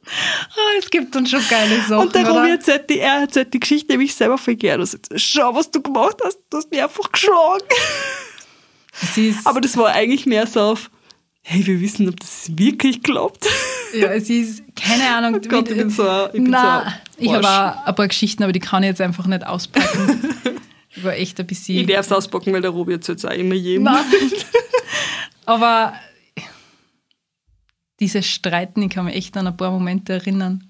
Ah, 0.06 0.78
es 0.78 0.90
gibt 0.90 1.14
dann 1.14 1.26
schon 1.26 1.46
geile 1.48 1.80
Sachen. 1.80 1.98
Und 1.98 2.14
der 2.14 2.28
Robi 2.28 2.50
erzählt 2.50 2.88
die, 2.90 2.98
er 2.98 3.20
erzählt 3.22 3.52
die 3.54 3.60
Geschichte 3.60 3.92
nämlich 3.92 4.14
selber 4.14 4.38
voll 4.38 4.54
gerne. 4.54 4.84
Sagt, 4.86 5.08
schau, 5.16 5.54
was 5.54 5.70
du 5.70 5.80
gemacht 5.82 6.18
hast, 6.22 6.38
du 6.50 6.58
hast 6.58 6.70
mich 6.70 6.82
einfach 6.82 7.10
geschlagen. 7.10 7.66
Aber 9.44 9.60
das 9.60 9.76
war 9.76 9.88
eigentlich 9.88 10.26
mehr 10.26 10.46
so 10.46 10.60
auf, 10.60 10.90
hey, 11.42 11.66
wir 11.66 11.80
wissen, 11.80 12.08
ob 12.08 12.20
das 12.20 12.46
wirklich 12.56 13.02
klappt. 13.02 13.48
Ja, 13.94 14.08
es 14.12 14.28
ist, 14.30 14.62
keine 14.76 15.08
Ahnung. 15.14 15.40
Oh 15.44 15.48
Gott, 15.48 15.68
ich 15.70 15.76
bin 15.76 15.90
so 15.90 16.26
ich 16.26 16.32
bin 16.32 16.44
Nein, 16.50 16.92
so 17.16 17.22
ich 17.24 17.32
habe 17.32 17.86
ein 17.86 17.94
paar 17.94 18.08
Geschichten, 18.08 18.42
aber 18.42 18.52
die 18.52 18.60
kann 18.60 18.82
ich 18.82 18.88
jetzt 18.88 19.00
einfach 19.00 19.26
nicht 19.26 19.46
auspacken. 19.46 20.34
ich 20.96 21.02
war 21.04 21.14
echt 21.14 21.38
ein 21.38 21.42
Ich 21.42 21.46
bisschen. 21.48 21.86
darf 21.86 22.06
es 22.06 22.12
auspacken, 22.12 22.52
weil 22.52 22.60
der 22.62 22.70
Robi 22.70 22.92
erzählt 22.94 23.18
es 23.18 23.24
auch 23.24 23.30
immer 23.30 23.54
jedem. 23.54 23.88
Aber 25.46 25.92
dieses 28.00 28.26
Streiten, 28.26 28.82
ich 28.82 28.90
kann 28.90 29.04
mich 29.04 29.14
echt 29.14 29.36
an 29.36 29.46
ein 29.46 29.56
paar 29.56 29.70
Momente 29.70 30.12
erinnern. 30.14 30.64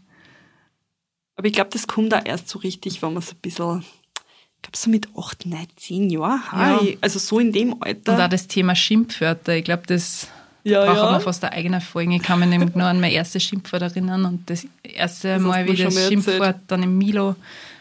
Aber 1.37 1.47
ich 1.47 1.53
glaube, 1.53 1.71
das 1.71 1.87
kommt 1.87 2.15
auch 2.15 2.25
erst 2.25 2.49
so 2.49 2.59
richtig, 2.59 3.03
wenn 3.03 3.13
man 3.15 3.23
so 3.23 3.33
ein 3.33 3.39
bisschen, 3.41 3.81
ich 3.81 4.63
glaube, 4.63 4.77
so 4.77 4.91
mit 4.91 5.09
8, 5.17 5.47
9, 5.47 5.67
10 5.77 6.11
Jahren, 6.11 6.41
Ja. 6.53 6.81
also 7.01 7.19
so 7.19 7.39
in 7.39 7.53
dem 7.53 7.73
Und 7.73 7.83
auch 7.83 7.87
Alter. 7.87 8.29
das 8.29 8.47
Thema 8.47 8.75
Schimpfwörter, 8.77 9.57
ich 9.57 9.65
glaube, 9.65 9.85
das 9.87 10.29
Ja, 10.65 10.85
braucht 10.87 10.97
ja. 10.97 11.11
man 11.13 11.21
fast 11.21 11.45
eine 11.45 11.53
eigene 11.53 11.81
Folge. 11.81 12.17
Ich 12.17 12.23
kann 12.23 12.41
mich 12.41 12.49
nämlich 12.49 12.75
nur 12.75 12.87
an 12.87 13.01
mein 13.01 13.13
erstes 13.13 13.43
Schimpfwort 13.43 13.83
erinnern 13.83 14.25
und 14.25 14.49
das 14.49 14.67
erste 14.83 15.35
Das 15.35 15.43
Mal, 15.43 15.67
wie 15.67 15.73
ich 15.73 15.83
das 15.83 16.09
Schimpfwort 16.09 16.41
erzählt. 16.41 16.63
dann 16.69 16.83
im 16.83 16.97
Milo 16.97 17.37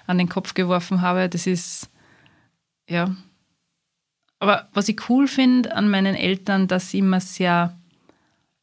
an 0.06 0.18
den 0.18 0.28
Kopf 0.28 0.54
geworfen 0.54 1.02
habe, 1.02 1.30
das 1.30 1.48
ist, 1.48 1.90
ja. 2.90 3.16
Aber 4.40 4.68
was 4.74 4.90
ich 4.90 5.10
cool 5.10 5.28
finde 5.28 5.74
an 5.74 5.90
meinen 5.90 6.16
Eltern, 6.16 6.68
dass 6.68 6.92
sie 6.92 7.00
immer 7.00 7.22
sehr 7.22 7.74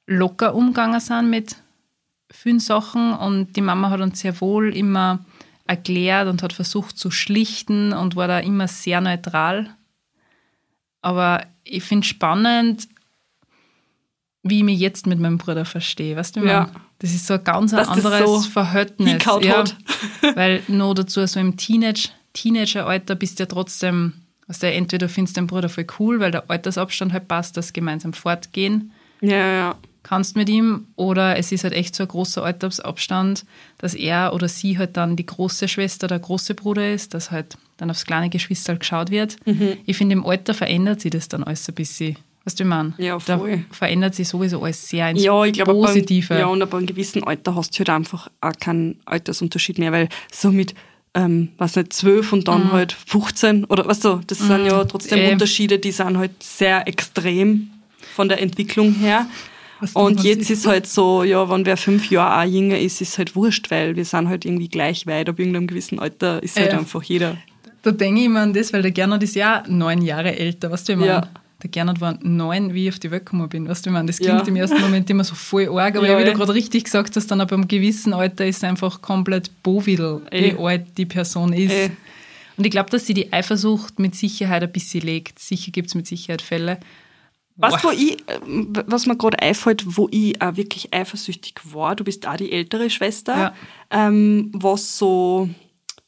locker 0.07 0.55
umgegangen 0.55 1.01
sind 1.01 1.31
mit 1.31 1.57
vielen 2.31 2.61
Sachen 2.61 3.15
und 3.15 3.57
die 3.57 3.63
Mama 3.63 3.89
hat 3.89 4.01
uns 4.01 4.21
sehr 4.21 4.39
wohl 4.43 4.77
immer 4.77 5.25
erklärt 5.67 6.29
und 6.29 6.43
hat 6.43 6.53
versucht 6.53 6.99
zu 6.99 7.11
schlichten 7.11 7.93
und 7.93 8.17
war 8.17 8.29
da 8.29 8.41
immer 8.41 8.69
sehr 8.69 9.01
neutral. 9.01 9.75
Aber 11.01 11.47
ich 11.65 11.83
finde 11.83 12.07
spannend, 12.07 12.89
wie 14.43 14.59
ich 14.59 14.65
mich 14.65 14.79
jetzt 14.81 15.07
mit 15.07 15.19
meinem 15.21 15.39
Bruder 15.39 15.65
verstehe. 15.65 16.17
Weißt 16.17 16.37
du, 16.37 16.45
Ja. 16.45 16.71
das 17.01 17.11
ist 17.15 17.27
so 17.27 17.35
ein 17.35 17.45
ganz 17.45 17.75
ein 17.75 17.81
anderes 17.87 18.45
so 18.45 18.51
Verhältnis. 18.51 19.25
hat. 19.27 19.77
weil 20.35 20.63
nur 20.69 20.95
dazu 20.95 21.25
so 21.27 21.39
im 21.41 21.57
Teenage, 21.57 22.09
Teenageralter 22.33 23.15
bist 23.17 23.39
du 23.39 23.43
ja 23.43 23.47
trotzdem, 23.47 24.15
also 24.49 24.67
entweder 24.67 25.09
findest 25.09 25.37
du 25.37 25.41
deinen 25.41 25.47
Bruder 25.49 25.69
voll 25.69 25.87
cool, 25.99 26.21
weil 26.21 26.31
der 26.31 26.49
Altersabstand 26.51 27.13
halt 27.13 27.29
passt, 27.29 27.57
dass 27.57 27.73
gemeinsam 27.73 28.13
fortgehen 28.15 28.93
Ja, 29.21 29.53
ja. 29.53 29.75
kannst 30.03 30.37
mit 30.37 30.49
ihm, 30.49 30.87
oder 30.97 31.37
es 31.37 31.53
ist 31.53 31.65
halt 31.65 31.75
echt 31.75 31.95
so 31.95 32.05
ein 32.05 32.09
großer 32.09 32.43
Altersabstand, 32.43 33.45
dass 33.79 33.95
er 33.95 34.33
oder 34.33 34.49
sie 34.49 34.79
halt 34.79 34.97
dann 34.97 35.17
die 35.17 35.27
große 35.27 35.69
Schwester 35.69 36.07
oder 36.07 36.19
große 36.19 36.55
Bruder 36.55 36.93
ist, 36.93 37.13
dass 37.15 37.31
halt 37.31 37.59
dann 37.77 37.91
aufs 37.91 38.05
kleine 38.07 38.31
Geschwister 38.31 38.77
geschaut 38.77 39.11
wird. 39.11 39.37
Mhm. 39.47 39.75
Ich 39.87 39.97
finde, 39.99 40.15
im 40.15 40.25
Alter 40.25 40.55
verändert 40.55 41.01
sich 41.03 41.11
das 41.11 41.29
dann 41.29 41.45
alles 41.45 41.69
ein 41.69 41.75
bisschen. 41.75 42.17
Weißt 42.45 42.59
du, 42.59 42.65
ich 42.65 42.69
meine? 42.71 42.95
Ja, 42.99 43.19
Da 43.27 43.39
voll. 43.39 43.65
verändert 43.71 44.15
sich 44.15 44.27
sowieso 44.29 44.63
alles 44.63 44.89
sehr 44.89 45.11
ins 45.11 45.23
Ja, 45.23 45.45
ich 45.45 45.53
glaube, 45.53 45.73
ab 45.73 45.77
einem- 45.77 45.87
Positive. 45.87 46.35
ja, 46.39 46.47
und 46.47 46.63
ab 46.63 46.75
einem 46.75 46.87
gewissen 46.87 47.23
Alter 47.23 47.55
hast 47.55 47.75
du 47.75 47.79
halt 47.81 47.91
einfach 47.91 48.31
auch 48.41 48.53
keinen 48.59 48.99
Altersunterschied 49.05 49.79
mehr, 49.79 49.93
weil 49.93 50.09
so 50.33 50.51
mit, 50.51 50.75
ähm, 51.15 51.51
was 51.59 51.77
nicht, 51.77 51.93
12 51.93 52.33
und 52.33 52.49
dann 52.49 52.73
halt 52.73 52.93
15 52.93 53.65
oder 53.67 53.85
weißt 53.87 54.05
du, 54.07 54.21
das 54.27 54.39
sind 54.39 54.65
ja 54.65 54.85
trotzdem 54.85 55.19
eh. 55.19 55.33
Unterschiede, 55.33 55.79
die 55.79 55.93
sind 55.93 56.17
halt 56.17 56.43
sehr 56.43 56.89
extrem 56.89 57.71
von 58.15 58.29
der 58.29 58.41
Entwicklung 58.41 58.95
her. 58.95 59.27
Was 59.81 59.93
Und 59.95 60.19
was 60.19 60.25
jetzt 60.25 60.51
ist 60.51 60.67
halt 60.67 60.87
so, 60.87 61.23
ja, 61.23 61.49
wenn 61.51 61.65
wer 61.67 61.77
fünf 61.77 62.11
Jahre 62.11 62.43
auch 62.43 62.51
jünger 62.53 62.79
ist, 62.79 63.01
ist 63.01 63.17
halt 63.19 63.35
wurscht, 63.37 63.71
weil 63.71 63.97
wir 63.97 64.05
sind 64.05 64.29
halt 64.29 64.45
irgendwie 64.45 64.69
gleich 64.69 65.07
weit. 65.07 65.29
Ab 65.29 65.39
irgendeinem 65.39 65.67
gewissen 65.67 65.99
Alter 65.99 66.43
ist 66.43 66.59
halt 66.59 66.73
Ja. 66.73 66.79
einfach 66.79 67.03
jeder. 67.03 67.37
Da 67.83 67.91
denke 67.91 68.21
ich 68.21 68.27
immer 68.27 68.41
an 68.41 68.53
das, 68.53 68.73
weil 68.75 68.83
der 68.83 68.91
Gernot 68.91 69.23
ist 69.23 69.37
ja 69.37 69.63
neun 69.69 70.03
Jahre 70.03 70.37
älter, 70.39 70.71
weißt 70.71 70.91
du, 70.91 70.97
meine? 70.97 71.07
Ja. 71.13 71.29
Der 71.63 71.71
Gernot 71.71 72.01
war 72.01 72.19
neun, 72.23 72.73
wie 72.75 72.89
ich 72.89 72.95
auf 72.95 72.99
die 72.99 73.11
Welt 73.11 73.27
gekommen 73.27 73.49
bin, 73.49 73.69
weißt 73.69 73.85
du, 73.85 73.91
wie 73.91 73.93
ich 73.93 73.95
meine? 73.95 74.07
Das 74.07 74.17
klingt 74.19 74.41
Ja. 74.41 74.47
im 74.47 74.57
ersten 74.57 74.81
Moment 74.81 75.09
immer 75.11 75.25
so 75.25 75.35
voll 75.35 75.69
arg, 75.79 75.97
aber 75.97 76.07
Ja, 76.09 76.19
wie 76.19 76.25
du 76.25 76.31
eh. 76.31 76.35
gerade 76.35 76.55
richtig 76.55 76.85
gesagt 76.85 77.15
hast, 77.17 77.27
dann 77.31 77.41
ab 77.41 77.53
einem 77.53 77.69
gewissen 77.69 78.13
Alter 78.15 78.47
ist 78.47 78.59
es 78.59 78.65
einfach 78.65 79.03
komplett 79.03 79.51
bovidel, 79.63 80.23
Eh. 80.31 80.55
wie 80.55 80.59
alt 80.65 80.87
die 80.97 81.07
Person 81.07 81.53
ist. 81.53 81.73
Eh. 81.73 81.91
Und 82.57 82.65
ich 82.65 82.71
glaube, 82.71 82.91
dass 82.91 83.07
sie 83.07 83.15
die 83.15 83.33
Eifersucht 83.33 83.99
mit 83.99 84.15
Sicherheit 84.15 84.63
ein 84.63 84.73
bisschen 84.73 85.03
legt. 85.03 85.39
Sicher 85.39 85.71
gibt 85.73 85.89
es 85.89 85.95
mit 85.95 86.07
Sicherheit 86.07 86.43
Fälle. 86.43 86.79
Was, 87.57 87.85
wo 87.85 87.91
ich, 87.91 88.13
äh, 88.21 88.39
was 88.87 89.05
mir 89.07 89.17
gerade 89.17 89.39
einfällt, 89.43 89.85
wo 89.97 90.09
ich 90.11 90.41
auch 90.41 90.57
wirklich 90.57 90.95
eifersüchtig 90.95 91.55
war, 91.65 91.95
du 91.95 92.05
bist 92.05 92.27
auch 92.27 92.37
die 92.37 92.53
ältere 92.53 92.89
Schwester, 92.89 93.37
Ja. 93.37 93.55
ähm, 94.09 94.51
was 94.55 94.97
so 94.97 95.51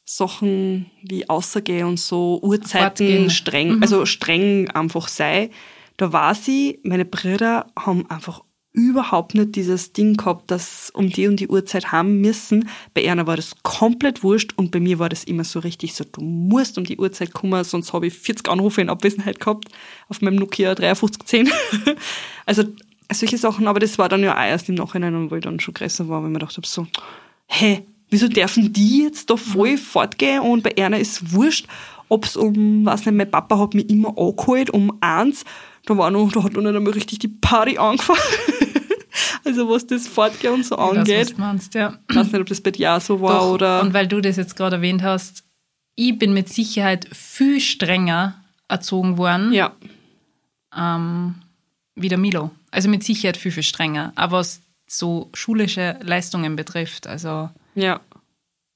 Sachen 0.05 0.91
wie 1.01 1.29
Außergehen 1.29 1.87
und 1.87 1.99
so 1.99 2.39
Uhrzeiten 2.41 3.07
Fortgehen. 3.07 3.29
streng, 3.29 3.81
also 3.81 4.05
streng 4.05 4.69
einfach 4.71 5.07
sei. 5.07 5.49
Da 5.97 6.11
war 6.11 6.35
sie, 6.35 6.79
meine 6.83 7.05
Brüder 7.05 7.67
haben 7.77 8.09
einfach 8.09 8.41
überhaupt 8.73 9.35
nicht 9.35 9.55
dieses 9.55 9.93
Ding 9.93 10.17
gehabt, 10.17 10.49
dass 10.49 10.89
um 10.89 11.09
die 11.09 11.27
und 11.27 11.39
die 11.39 11.47
Uhrzeit 11.47 11.91
haben 11.91 12.21
müssen. 12.21 12.67
Bei 12.95 13.09
einer 13.09 13.27
war 13.27 13.35
das 13.35 13.55
komplett 13.61 14.23
wurscht 14.23 14.53
und 14.55 14.71
bei 14.71 14.79
mir 14.79 14.97
war 14.97 15.09
das 15.09 15.23
immer 15.23 15.43
so 15.43 15.59
richtig 15.59 15.93
so, 15.93 16.03
du 16.03 16.21
musst 16.21 16.79
um 16.79 16.83
die 16.83 16.97
Uhrzeit 16.97 17.33
kommen, 17.33 17.63
sonst 17.63 17.93
habe 17.93 18.07
ich 18.07 18.15
40 18.15 18.49
Anrufe 18.49 18.81
in 18.81 18.89
Abwesenheit 18.89 19.39
gehabt 19.39 19.69
auf 20.09 20.21
meinem 20.21 20.37
Nokia 20.37 20.75
5310. 20.75 21.51
also 22.47 22.63
solche 23.11 23.37
Sachen, 23.37 23.67
aber 23.67 23.79
das 23.79 23.99
war 23.99 24.09
dann 24.09 24.23
ja 24.23 24.33
auch 24.33 24.41
erst 24.41 24.69
im 24.69 24.75
Nachhinein, 24.75 25.29
wo 25.29 25.35
ich 25.35 25.43
dann 25.43 25.59
schon 25.59 25.75
größer 25.75 26.09
war, 26.09 26.21
weil 26.21 26.29
ich 26.29 26.33
mir 26.33 26.39
gedacht 26.39 26.57
habe, 26.57 26.65
so, 26.65 26.87
hä, 27.45 27.85
wieso 28.13 28.27
dürfen 28.27 28.71
die 28.71 29.03
jetzt 29.03 29.29
da 29.29 29.35
voll 29.35 29.77
fortgehen 29.77 30.41
und 30.41 30.63
bei 30.63 30.77
einer 30.77 30.99
ist 30.99 31.33
wurscht, 31.33 31.67
ob's 32.09 32.37
um, 32.37 32.85
weiß 32.85 33.05
nicht, 33.05 33.15
mein 33.15 33.29
Papa 33.29 33.57
hat 33.57 33.73
mich 33.73 33.89
immer 33.89 34.09
angeholt 34.17 34.69
um 34.69 34.95
eins, 35.01 35.43
da 35.85 35.97
war 35.97 36.11
noch, 36.11 36.31
da 36.31 36.43
hat 36.43 36.53
noch 36.53 36.61
nicht 36.61 36.75
einmal 36.75 36.93
richtig 36.93 37.19
die 37.19 37.27
Party 37.27 37.77
angefangen. 37.77 38.19
also 39.43 39.67
was 39.67 39.87
das 39.87 40.07
Fortgehen 40.07 40.53
und 40.53 40.65
so 40.65 40.75
angeht. 40.77 41.31
du 41.31 41.41
meinst, 41.41 41.73
ja. 41.73 41.97
Ich 42.09 42.15
weiß 42.15 42.27
nicht, 42.27 42.39
ob 42.39 42.47
das 42.47 42.61
bei 42.61 42.71
dir 42.71 42.93
auch 42.93 43.01
so 43.01 43.19
war 43.19 43.39
Doch, 43.39 43.51
oder. 43.51 43.81
Und 43.81 43.93
weil 43.93 44.07
du 44.07 44.21
das 44.21 44.37
jetzt 44.37 44.55
gerade 44.55 44.77
erwähnt 44.77 45.01
hast, 45.03 45.43
ich 45.95 46.17
bin 46.17 46.33
mit 46.33 46.49
Sicherheit 46.49 47.07
viel 47.11 47.59
strenger 47.59 48.35
erzogen 48.67 49.17
worden 49.17 49.51
ja, 49.51 49.73
ähm, 50.75 51.35
wie 51.95 52.09
der 52.09 52.17
Milo. 52.17 52.51
Also 52.71 52.89
mit 52.89 53.03
Sicherheit 53.03 53.37
viel, 53.37 53.51
viel 53.51 53.63
strenger. 53.63 54.13
Aber 54.15 54.37
was 54.37 54.61
so 54.87 55.29
schulische 55.33 55.97
Leistungen 56.01 56.55
betrifft, 56.55 57.07
also 57.07 57.49
ja, 57.75 58.01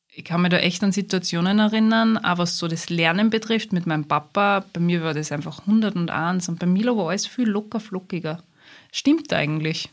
ich 0.10 0.24
kann 0.26 0.42
mich 0.42 0.50
da 0.50 0.58
echt 0.58 0.84
an 0.84 0.92
Situationen 0.92 1.60
erinnern, 1.60 2.18
aber 2.18 2.44
was 2.44 2.58
so 2.58 2.68
das 2.68 2.90
Lernen 2.90 3.30
betrifft 3.30 3.72
mit 3.72 3.86
meinem 3.86 4.06
Papa, 4.08 4.66
bei 4.74 4.80
mir 4.80 5.04
war 5.04 5.14
das 5.14 5.32
einfach 5.32 5.60
101 5.68 6.50
und 6.50 6.58
bei 6.60 6.66
Milo 6.66 6.98
war 6.98 7.10
alles 7.10 7.28
viel 7.28 7.48
locker 7.48 7.80
flockiger. 7.80 8.44
Stimmt 8.92 9.32
eigentlich. 9.34 9.90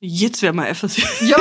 jetzt 0.00 0.42
wäre 0.42 0.52
man 0.52 0.66
eifersüchtig. 0.66 1.20
Ja. 1.28 1.36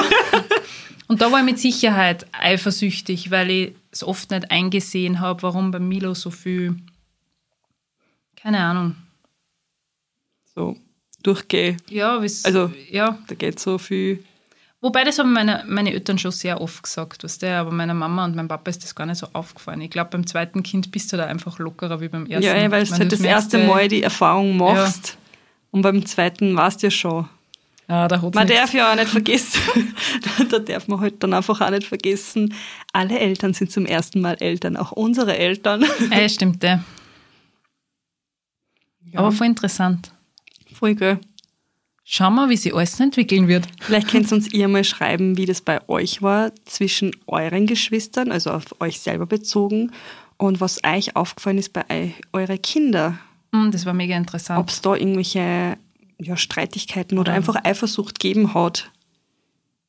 Und 1.07 1.21
da 1.21 1.29
war 1.31 1.39
ich 1.39 1.45
mit 1.45 1.59
Sicherheit 1.59 2.25
eifersüchtig, 2.31 3.31
weil 3.31 3.49
ich 3.49 3.75
es 3.91 4.01
oft 4.03 4.31
nicht 4.31 4.49
eingesehen 4.51 5.19
habe, 5.19 5.41
warum 5.43 5.71
bei 5.71 5.79
Milo 5.79 6.13
so 6.13 6.29
viel, 6.29 6.77
keine 8.37 8.59
Ahnung. 8.59 8.95
So, 10.55 10.77
durchgeh. 11.23 11.77
Ja, 11.89 12.17
Also- 12.19 12.71
ja. 12.89 13.17
Da 13.27 13.35
geht 13.35 13.59
so 13.59 13.77
viel. 13.77 14.23
Wobei, 14.83 15.03
das 15.03 15.19
haben 15.19 15.31
meine, 15.31 15.63
meine 15.67 15.93
Eltern 15.93 16.17
schon 16.17 16.31
sehr 16.31 16.59
oft 16.59 16.81
gesagt, 16.81 17.23
weißt 17.23 17.43
du, 17.43 17.55
aber 17.55 17.69
meiner 17.71 17.93
Mama 17.93 18.25
und 18.25 18.35
meinem 18.35 18.47
Papa 18.47 18.69
ist 18.71 18.83
das 18.83 18.95
gar 18.95 19.05
nicht 19.05 19.19
so 19.19 19.27
aufgefallen. 19.33 19.79
Ich 19.81 19.91
glaube, 19.91 20.09
beim 20.09 20.25
zweiten 20.25 20.63
Kind 20.63 20.91
bist 20.91 21.13
du 21.13 21.17
da 21.17 21.25
einfach 21.27 21.59
lockerer 21.59 22.01
wie 22.01 22.07
beim 22.09 22.25
ersten. 22.25 22.43
Ja, 22.47 22.53
ey, 22.53 22.71
weil 22.71 22.83
du 22.85 22.91
halt 22.91 23.11
das 23.11 23.19
merkst, 23.19 23.53
erste 23.53 23.67
Mal 23.67 23.87
die 23.87 24.01
Erfahrung 24.01 24.57
machst. 24.57 25.17
Und 25.69 25.83
beim 25.83 26.03
zweiten 26.07 26.55
warst 26.55 26.81
du 26.81 26.87
ja 26.87 26.91
schon. 26.91 27.29
Ja, 27.87 28.07
da 28.07 28.17
Man 28.17 28.31
nichts. 28.47 28.53
darf 28.55 28.73
ja 28.73 28.91
auch 28.91 28.95
nicht 28.95 29.09
vergessen, 29.09 29.59
da- 30.37 30.43
da 30.49 30.59
darf 30.59 30.87
man 30.87 30.99
halt 31.01 31.21
dann 31.21 31.33
einfach 31.33 31.59
auch 31.61 31.69
nicht 31.69 31.85
vergessen, 31.85 32.53
alle 32.93 33.19
Eltern 33.19 33.53
sind 33.53 33.71
zum 33.71 33.85
ersten 33.85 34.21
Mal 34.21 34.37
Eltern, 34.39 34.77
auch 34.77 34.93
unsere 34.93 35.37
Eltern. 35.37 35.85
Ja, 36.09 36.27
stimmt, 36.29 36.63
ja. 36.63 36.83
Aber 39.13 39.31
voll 39.31 39.47
interessant. 39.47 40.11
Voll 40.73 40.95
geil. 40.95 41.19
Schauen 42.03 42.35
wir, 42.35 42.49
wie 42.49 42.57
sich 42.57 42.73
alles 42.73 42.99
entwickeln 42.99 43.47
wird. 43.47 43.67
Vielleicht 43.79 44.07
könnt 44.09 44.27
ihr 44.31 44.33
uns 44.35 44.51
ihr 44.51 44.67
mal 44.67 44.83
schreiben, 44.83 45.37
wie 45.37 45.45
das 45.45 45.61
bei 45.61 45.87
euch 45.87 46.21
war 46.21 46.51
zwischen 46.65 47.11
euren 47.27 47.67
Geschwistern, 47.67 48.31
also 48.31 48.51
auf 48.51 48.79
euch 48.81 48.99
selber 48.99 49.25
bezogen, 49.27 49.91
und 50.37 50.59
was 50.59 50.83
euch 50.83 51.15
aufgefallen 51.15 51.59
ist 51.59 51.71
bei 51.73 51.85
eu- 51.89 52.11
euren 52.33 52.61
Kindern. 52.61 53.19
Hm, 53.53 53.71
Das 53.71 53.85
war 53.85 53.93
mega 53.93 54.17
interessant. 54.17 54.59
Ob 54.59 54.69
es 54.69 54.81
da 54.81 54.95
irgendwelche 54.95 55.77
ja, 56.19 56.37
Streitigkeiten 56.37 57.17
oder 57.19 57.33
einfach 57.33 57.55
Eifersucht 57.63 58.19
gegeben 58.19 58.53
hat, 58.55 58.91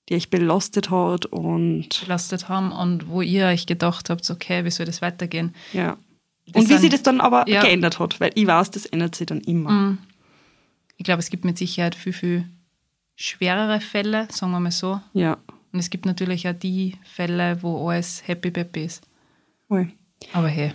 die 0.08 0.14
euch 0.14 0.28
belastet 0.30 0.90
hat 0.90 1.26
und 1.26 2.00
belastet 2.02 2.48
haben 2.50 2.72
und 2.72 3.08
wo 3.08 3.22
ihr 3.22 3.46
euch 3.46 3.66
gedacht 3.66 4.10
habt, 4.10 4.28
okay, 4.30 4.64
wie 4.64 4.70
soll 4.70 4.84
das 4.86 5.00
weitergehen? 5.02 5.54
ja. 5.72 5.96
Das 6.52 6.64
Und 6.64 6.70
wie 6.70 6.76
sich 6.78 6.90
das 6.90 7.04
dann 7.04 7.20
aber 7.20 7.48
Ja. 7.48 7.62
geändert 7.62 8.00
hat, 8.00 8.18
weil 8.20 8.32
ich 8.34 8.46
weiß, 8.48 8.72
das 8.72 8.84
ändert 8.84 9.14
sich 9.14 9.26
dann 9.28 9.40
immer. 9.42 9.96
Ich 10.96 11.04
glaube, 11.04 11.20
es 11.20 11.30
gibt 11.30 11.44
mit 11.44 11.58
Sicherheit 11.58 11.94
viel, 11.94 12.12
viel 12.12 12.44
schwerere 13.16 13.80
Fälle, 13.80 14.28
sagen 14.30 14.52
wir 14.52 14.60
mal 14.60 14.70
so. 14.70 15.00
Ja. 15.12 15.38
Und 15.72 15.78
es 15.78 15.90
gibt 15.90 16.06
natürlich 16.06 16.46
auch 16.48 16.52
die 16.54 16.96
Fälle, 17.04 17.62
wo 17.62 17.88
alles 17.88 18.22
happy 18.26 18.50
peppy 18.50 18.84
ist. 18.84 19.02
Voll. 19.68 19.90
Aber 20.32 20.48
hey, 20.48 20.72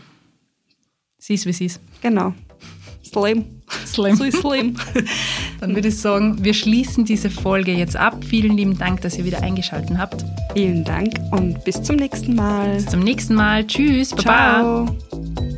sie 1.17 1.35
ist, 1.35 1.45
wie 1.45 1.53
sie 1.53 1.65
ist. 1.65 1.81
Genau. 2.01 2.33
Slim. 3.03 3.61
Slim. 3.85 4.15
So 4.15 4.23
ist 4.23 4.39
Slim. 4.39 4.75
Dann 5.59 5.75
würde 5.75 5.87
ich 5.87 5.99
sagen, 5.99 6.43
wir 6.43 6.53
schließen 6.53 7.05
diese 7.05 7.29
Folge 7.29 7.71
jetzt 7.73 7.95
ab. 7.95 8.23
Vielen 8.23 8.57
lieben 8.57 8.77
Dank, 8.77 9.01
dass 9.01 9.17
ihr 9.17 9.25
wieder 9.25 9.41
eingeschaltet 9.41 9.97
habt. 9.97 10.25
Vielen 10.53 10.83
Dank 10.83 11.13
und 11.31 11.63
bis 11.63 11.81
zum 11.81 11.95
nächsten 11.95 12.35
Mal. 12.35 12.75
Bis 12.75 12.87
zum 12.87 12.99
nächsten 13.01 13.35
Mal. 13.35 13.65
Tschüss. 13.65 14.11
Baba. 14.11 14.87
Ciao. 14.87 15.57